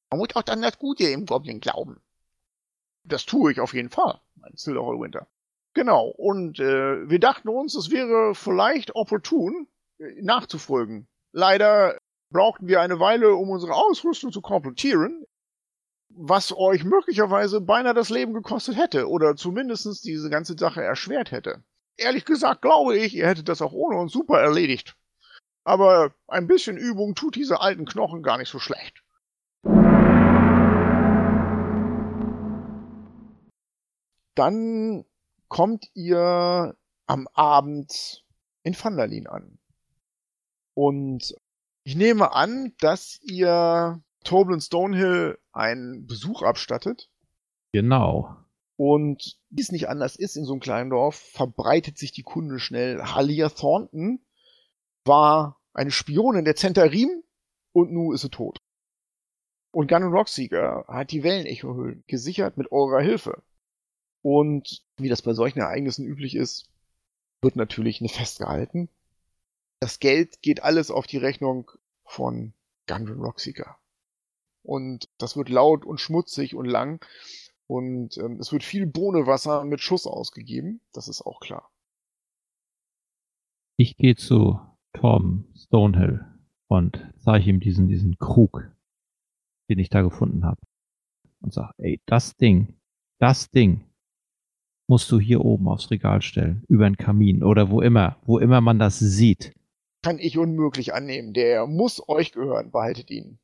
[0.09, 2.01] Man muss auch dann das Gute im Goblin glauben.
[3.03, 5.27] Das tue ich auf jeden Fall, meint Silver Winter.
[5.73, 9.67] Genau, und äh, wir dachten uns, es wäre vielleicht opportun,
[9.99, 11.07] äh, nachzufolgen.
[11.31, 11.97] Leider
[12.31, 15.25] brauchten wir eine Weile, um unsere Ausrüstung zu komplettieren,
[16.09, 21.63] was euch möglicherweise beinahe das Leben gekostet hätte oder zumindest diese ganze Sache erschwert hätte.
[21.97, 24.95] Ehrlich gesagt glaube ich, ihr hättet das auch ohne uns super erledigt.
[25.63, 29.03] Aber ein bisschen Übung tut diese alten Knochen gar nicht so schlecht.
[34.35, 35.05] Dann
[35.53, 36.75] kommt ihr
[37.05, 38.25] am Abend
[38.63, 39.59] in Vandalin an.
[40.73, 41.35] Und
[41.83, 47.07] ich nehme an, dass ihr Toblin Stonehill einen Besuch abstattet.
[47.71, 48.35] Genau.
[48.77, 52.57] Und wie es nicht anders ist in so einem kleinen Dorf, verbreitet sich die Kunde
[52.57, 53.03] schnell.
[53.03, 54.25] Halia Thornton
[55.05, 57.23] war eine Spionin der Zentarim
[57.73, 58.57] und nun ist sie tot.
[59.69, 63.43] Und Gun Rockseeker hat die Wellenecho-Höhlen gesichert mit eurer Hilfe.
[64.23, 66.69] Und wie das bei solchen Ereignissen üblich ist,
[67.41, 68.89] wird natürlich eine festgehalten.
[69.79, 71.69] Das Geld geht alles auf die Rechnung
[72.05, 72.53] von
[72.87, 73.77] Gunrun Rockseeker.
[74.63, 77.05] Und das wird laut und schmutzig und lang.
[77.67, 80.79] Und ähm, es wird viel Bohnewasser mit Schuss ausgegeben.
[80.93, 81.69] Das ist auch klar.
[83.75, 84.59] Ich gehe zu
[84.93, 86.25] Tom Stonehill
[86.67, 88.71] und zeige ihm diesen, diesen Krug,
[89.69, 90.61] den ich da gefunden habe.
[91.41, 92.79] Und sage, ey, das Ding,
[93.19, 93.85] das Ding
[94.93, 98.61] musst du hier oben aufs Regal stellen, über den Kamin oder wo immer, wo immer
[98.61, 99.51] man das sieht.
[100.03, 101.33] Kann ich unmöglich annehmen.
[101.33, 102.69] Der muss euch gehören.
[102.69, 103.39] Behaltet ihn.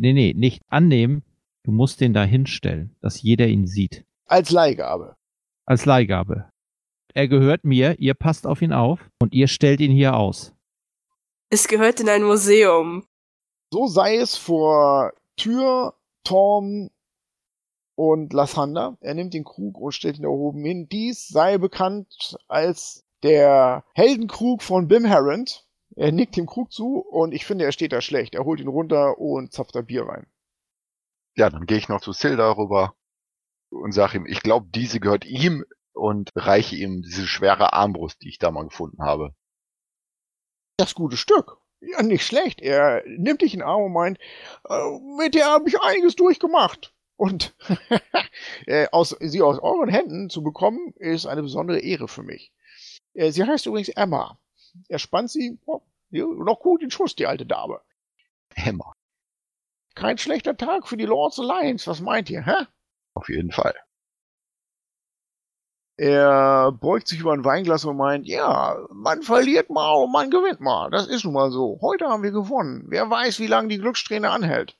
[0.00, 1.24] Nee, nee, nicht annehmen.
[1.62, 4.06] Du musst den da hinstellen, dass jeder ihn sieht.
[4.24, 5.14] Als Leihgabe.
[5.66, 6.48] Als Leihgabe.
[7.12, 10.54] Er gehört mir, ihr passt auf ihn auf und ihr stellt ihn hier aus.
[11.50, 13.04] Es gehört in ein Museum.
[13.70, 15.92] So sei es vor Tür,
[16.24, 16.88] Torm
[17.96, 18.96] und Lassander.
[19.00, 20.88] Er nimmt den Krug und stellt ihn da oben hin.
[20.88, 25.66] Dies sei bekannt als der Heldenkrug von Bim Harrend.
[25.96, 28.34] Er nickt dem Krug zu und ich finde, er steht da schlecht.
[28.34, 30.26] Er holt ihn runter und zapft da Bier rein.
[31.36, 32.94] Ja, dann gehe ich noch zu Silda rüber
[33.70, 38.28] und sage ihm, ich glaube, diese gehört ihm und reiche ihm diese schwere Armbrust, die
[38.28, 39.34] ich da mal gefunden habe.
[40.76, 41.58] Das gute Stück.
[41.80, 42.60] Ja, nicht schlecht.
[42.60, 44.18] Er nimmt dich in den Arm und meint,
[44.68, 46.94] äh, mit der habe ich einiges durchgemacht.
[47.16, 47.54] Und
[48.66, 52.52] äh, aus, sie aus euren Händen zu bekommen, ist eine besondere Ehre für mich.
[53.14, 54.38] Äh, sie heißt übrigens Emma.
[54.88, 57.80] Er spannt sie oh, noch gut in Schuss, die alte Dame.
[58.54, 58.92] Emma.
[59.94, 62.66] Kein schlechter Tag für die Lords Alliance, was meint ihr, hä?
[63.14, 63.74] Auf jeden Fall.
[65.98, 70.60] Er beugt sich über ein Weinglas und meint, ja, man verliert mal und man gewinnt
[70.60, 70.90] mal.
[70.90, 71.78] Das ist nun mal so.
[71.80, 72.84] Heute haben wir gewonnen.
[72.88, 74.76] Wer weiß, wie lange die Glückssträhne anhält.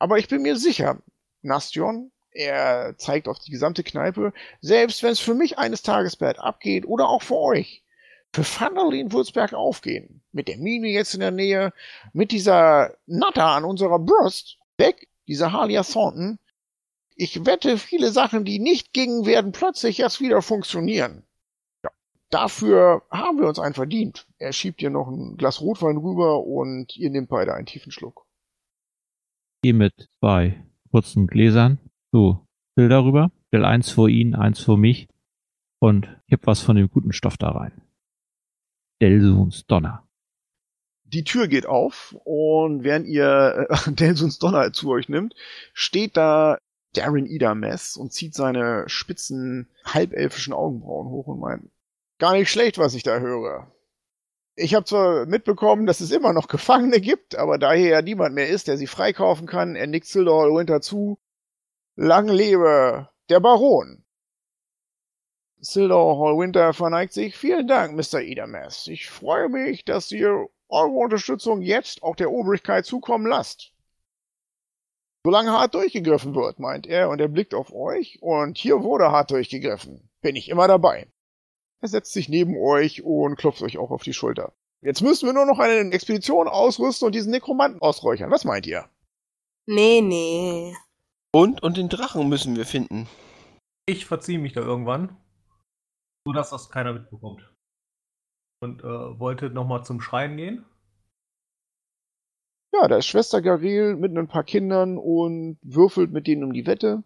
[0.00, 0.98] Aber ich bin mir sicher,
[1.48, 6.38] Nastion, er zeigt auf die gesamte Kneipe, selbst wenn es für mich eines Tages bad
[6.38, 7.82] abgeht oder auch für euch,
[8.32, 10.22] für Vanderlin wird's bergauf gehen.
[10.32, 11.72] Mit der Mine jetzt in der Nähe,
[12.12, 16.38] mit dieser Natter an unserer Brust, weg, dieser Halia Thornton.
[17.16, 21.26] Ich wette, viele Sachen, die nicht gingen, werden plötzlich erst wieder funktionieren.
[21.82, 21.90] Ja,
[22.30, 24.26] dafür haben wir uns einen verdient.
[24.38, 28.26] Er schiebt dir noch ein Glas Rotwein rüber und ihr nehmt beide einen tiefen Schluck.
[29.62, 31.78] Geh mit zwei kurzen Gläsern
[32.10, 33.30] zu Bill darüber.
[33.48, 35.08] Stell eins vor ihn, eins vor mich
[35.80, 37.72] und kipp was von dem guten Stoff da rein.
[39.00, 40.06] Delsuns Donner.
[41.04, 45.34] Die Tür geht auf und während ihr äh, Delsuns Donner zu euch nimmt,
[45.72, 46.58] steht da
[46.94, 51.70] Darren Idamess und zieht seine spitzen, halbelfischen Augenbrauen hoch und meint,
[52.18, 53.70] gar nicht schlecht, was ich da höre.
[54.60, 58.34] Ich habe zwar mitbekommen, dass es immer noch Gefangene gibt, aber da hier ja niemand
[58.34, 61.16] mehr ist, der sie freikaufen kann, er nickt Sildor Winter zu.
[61.94, 64.04] Lang lebe der Baron.
[65.60, 67.36] Sildor Hall Winter verneigt sich.
[67.36, 68.20] Vielen Dank, Mr.
[68.20, 68.88] Idamess.
[68.88, 73.72] Ich freue mich, dass ihr eure Unterstützung jetzt auch der Obrigkeit zukommen lasst.
[75.24, 79.30] solange hart durchgegriffen wird, meint er, und er blickt auf euch, und hier wurde hart
[79.30, 80.10] durchgegriffen.
[80.20, 81.06] Bin ich immer dabei.
[81.80, 84.52] Er setzt sich neben euch und klopft euch auch auf die Schulter.
[84.80, 88.30] Jetzt müssen wir nur noch eine Expedition ausrüsten und diesen Nekromanten ausräuchern.
[88.30, 88.88] Was meint ihr?
[89.66, 90.74] Nee, nee.
[91.32, 93.08] Und, und den Drachen müssen wir finden.
[93.86, 95.16] Ich verziehe mich da irgendwann,
[96.24, 97.42] so dass das keiner mitbekommt.
[98.60, 100.64] Und äh, wollte nochmal zum Schreien gehen.
[102.72, 106.66] Ja, da ist Schwester Garel mit ein paar Kindern und würfelt mit denen um die
[106.66, 107.02] Wette.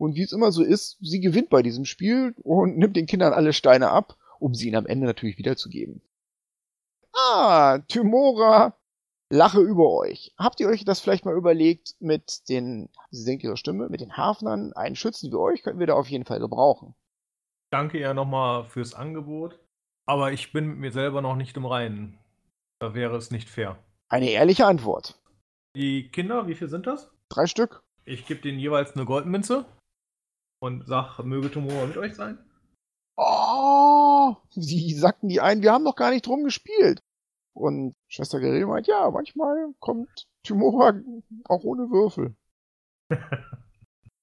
[0.00, 3.34] Und wie es immer so ist, sie gewinnt bei diesem Spiel und nimmt den Kindern
[3.34, 6.00] alle Steine ab, um sie ihnen am Ende natürlich wiederzugeben.
[7.14, 8.78] Ah, Tymora,
[9.28, 10.34] lache über euch.
[10.38, 14.16] Habt ihr euch das vielleicht mal überlegt mit den, sie senkt ihre Stimme, mit den
[14.16, 16.94] Hafnern, einen Schützen wie euch könnten wir da auf jeden Fall gebrauchen.
[17.70, 19.60] Danke ihr nochmal fürs Angebot.
[20.06, 22.18] Aber ich bin mit mir selber noch nicht im Reinen.
[22.78, 23.76] Da wäre es nicht fair.
[24.08, 25.20] Eine ehrliche Antwort.
[25.76, 27.12] Die Kinder, wie viel sind das?
[27.28, 27.82] Drei Stück.
[28.06, 29.66] Ich gebe denen jeweils eine Goldmünze
[30.60, 32.38] und sag, möge Tomora mit euch sein.
[33.16, 37.02] Oh, sie sagten die ein, wir haben noch gar nicht drum gespielt.
[37.52, 40.94] Und Schwester Geril meint, ja, manchmal kommt Tymora
[41.44, 42.34] auch ohne Würfel.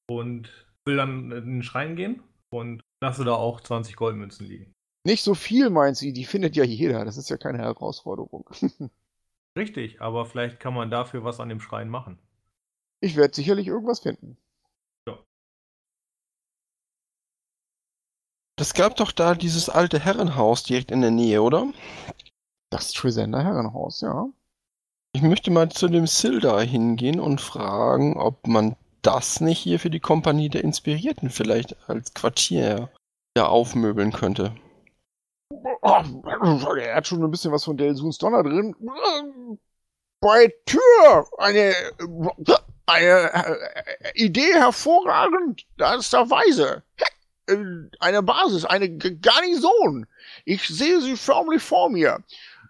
[0.09, 4.73] und will dann in den Schrein gehen und lasse da auch 20 Goldmünzen liegen.
[5.05, 7.05] Nicht so viel, meint sie, die findet ja jeder.
[7.05, 8.49] Das ist ja keine Herausforderung.
[9.57, 12.19] Richtig, aber vielleicht kann man dafür was an dem Schrein machen.
[12.99, 14.37] Ich werde sicherlich irgendwas finden.
[18.57, 21.67] Das gab doch da dieses alte Herrenhaus direkt in der Nähe, oder?
[22.71, 24.27] Das Trisender Herrenhaus, ja.
[25.13, 29.91] Ich möchte mal zu dem Silda hingehen und fragen, ob man das nicht hier für
[29.91, 32.89] die Kompanie der Inspirierten vielleicht als Quartier
[33.37, 34.55] ja aufmöbeln könnte.
[35.81, 38.75] Er hat schon ein bisschen was von Delsuns Donner drin.
[40.19, 41.73] Bei Tür eine,
[42.87, 45.65] eine äh, Idee hervorragend.
[45.77, 46.83] Da ist der Weise.
[47.99, 50.05] Eine Basis, eine Garnison.
[50.45, 52.23] Ich sehe sie förmlich vor mir.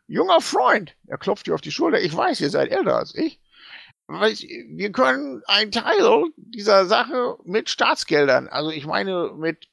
[0.07, 1.99] Junger Freund, er klopft dir auf die Schulter.
[1.99, 3.39] Ich weiß, ihr seid älter als ich.
[4.07, 9.67] Wir können einen Teil dieser Sache mit Staatsgeldern, also ich meine mit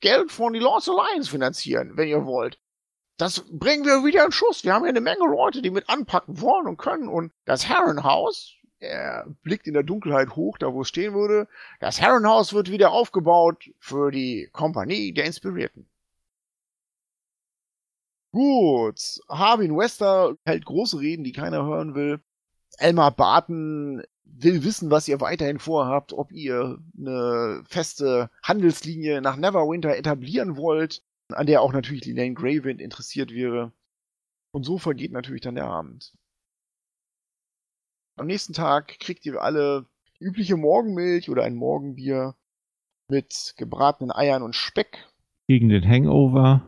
[0.00, 2.58] Geld von die Lost Alliance finanzieren, wenn ihr wollt.
[3.16, 4.64] Das bringen wir wieder in Schuss.
[4.64, 7.08] Wir haben hier eine Menge Leute, die mit anpacken wollen und können.
[7.08, 11.48] Und das Herrenhaus, er blickt in der Dunkelheit hoch, da wo es stehen würde,
[11.80, 15.88] das Herrenhaus wird wieder aufgebaut für die Kompanie der Inspirierten.
[18.32, 22.20] Gut, Harbin Wester hält große Reden, die keiner hören will.
[22.78, 29.96] Elmar Barton will wissen, was ihr weiterhin vorhabt, ob ihr eine feste Handelslinie nach Neverwinter
[29.96, 33.72] etablieren wollt, an der auch natürlich Lilane Greywind interessiert wäre.
[34.50, 36.12] Und so vergeht natürlich dann der Abend.
[38.16, 39.86] Am nächsten Tag kriegt ihr alle
[40.18, 42.34] die übliche Morgenmilch oder ein Morgenbier
[43.08, 45.06] mit gebratenen Eiern und Speck.
[45.46, 46.66] Gegen den Hangover.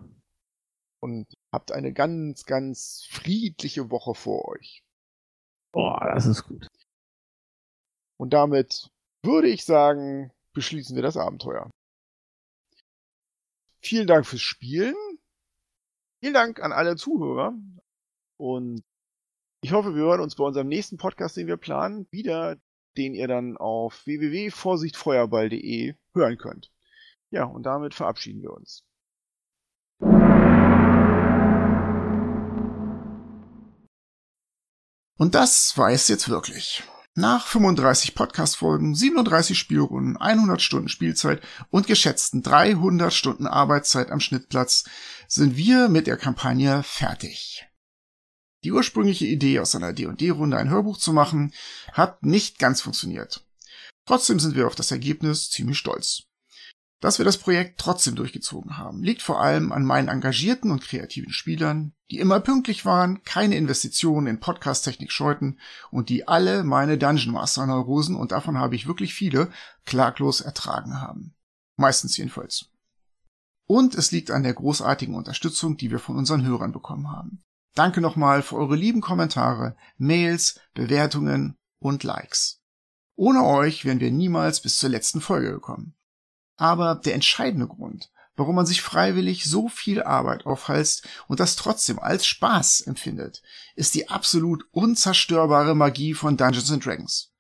[1.01, 4.83] Und habt eine ganz, ganz friedliche Woche vor euch.
[5.73, 6.67] Boah, das ist gut.
[8.19, 8.91] Und damit
[9.23, 11.71] würde ich sagen, beschließen wir das Abenteuer.
[13.81, 14.97] Vielen Dank fürs Spielen.
[16.21, 17.55] Vielen Dank an alle Zuhörer.
[18.37, 18.83] Und
[19.61, 22.57] ich hoffe, wir hören uns bei unserem nächsten Podcast, den wir planen, wieder,
[22.97, 26.71] den ihr dann auf www.vorsichtfeuerball.de hören könnt.
[27.31, 28.85] Ja, und damit verabschieden wir uns.
[35.17, 36.85] Und das war es jetzt wirklich.
[37.17, 44.85] Nach 35 Podcast-Folgen, 37 Spielrunden, 100 Stunden Spielzeit und geschätzten 300 Stunden Arbeitszeit am Schnittplatz
[45.27, 47.68] sind wir mit der Kampagne fertig.
[48.65, 51.53] Die ursprüngliche Idee, aus einer D&D-Runde ein Hörbuch zu machen,
[51.93, 53.45] hat nicht ganz funktioniert.
[54.07, 56.25] Trotzdem sind wir auf das Ergebnis ziemlich stolz.
[57.01, 61.31] Dass wir das Projekt trotzdem durchgezogen haben, liegt vor allem an meinen engagierten und kreativen
[61.31, 65.61] Spielern, die immer pünktlich waren, keine Investitionen in Podcast-Technik scheuten
[65.93, 69.53] und die alle meine Dungeon Master Neurosen, und davon habe ich wirklich viele,
[69.85, 71.37] klaglos ertragen haben.
[71.77, 72.71] Meistens jedenfalls.
[73.67, 77.45] Und es liegt an der großartigen Unterstützung, die wir von unseren Hörern bekommen haben.
[77.79, 82.61] Danke nochmal für eure lieben Kommentare, Mails, Bewertungen und Likes.
[83.15, 85.95] Ohne euch wären wir niemals bis zur letzten Folge gekommen.
[86.57, 92.01] Aber der entscheidende Grund, warum man sich freiwillig so viel Arbeit aufhalst und das trotzdem
[92.01, 93.43] als Spaß empfindet,
[93.77, 97.33] ist die absolut unzerstörbare Magie von Dungeons and Dragons.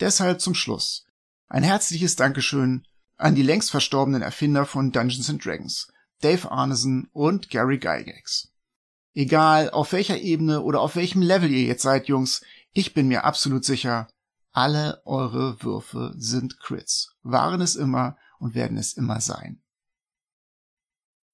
[0.00, 1.06] Deshalb zum Schluss
[1.46, 2.84] ein herzliches Dankeschön
[3.16, 5.86] an die längst verstorbenen Erfinder von Dungeons and Dragons,
[6.20, 8.53] Dave Arneson und Gary Gygax.
[9.14, 12.42] Egal auf welcher Ebene oder auf welchem Level ihr jetzt seid, Jungs,
[12.72, 14.08] ich bin mir absolut sicher,
[14.52, 19.62] Alle eure Würfe sind Crits, waren es immer und werden es immer sein.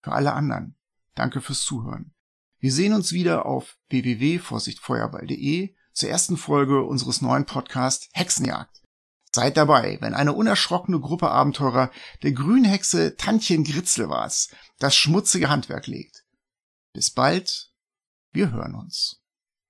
[0.03, 0.77] Für alle anderen,
[1.15, 2.15] danke fürs Zuhören.
[2.59, 8.83] Wir sehen uns wieder auf www.vorsichtfeuerball.de zur ersten Folge unseres neuen Podcasts Hexenjagd.
[9.35, 11.91] Seid dabei, wenn eine unerschrockene Gruppe Abenteurer
[12.23, 16.25] der Grünhexe Tantchen Gritzelwas das schmutzige Handwerk legt.
[16.93, 17.70] Bis bald,
[18.33, 19.20] wir hören uns.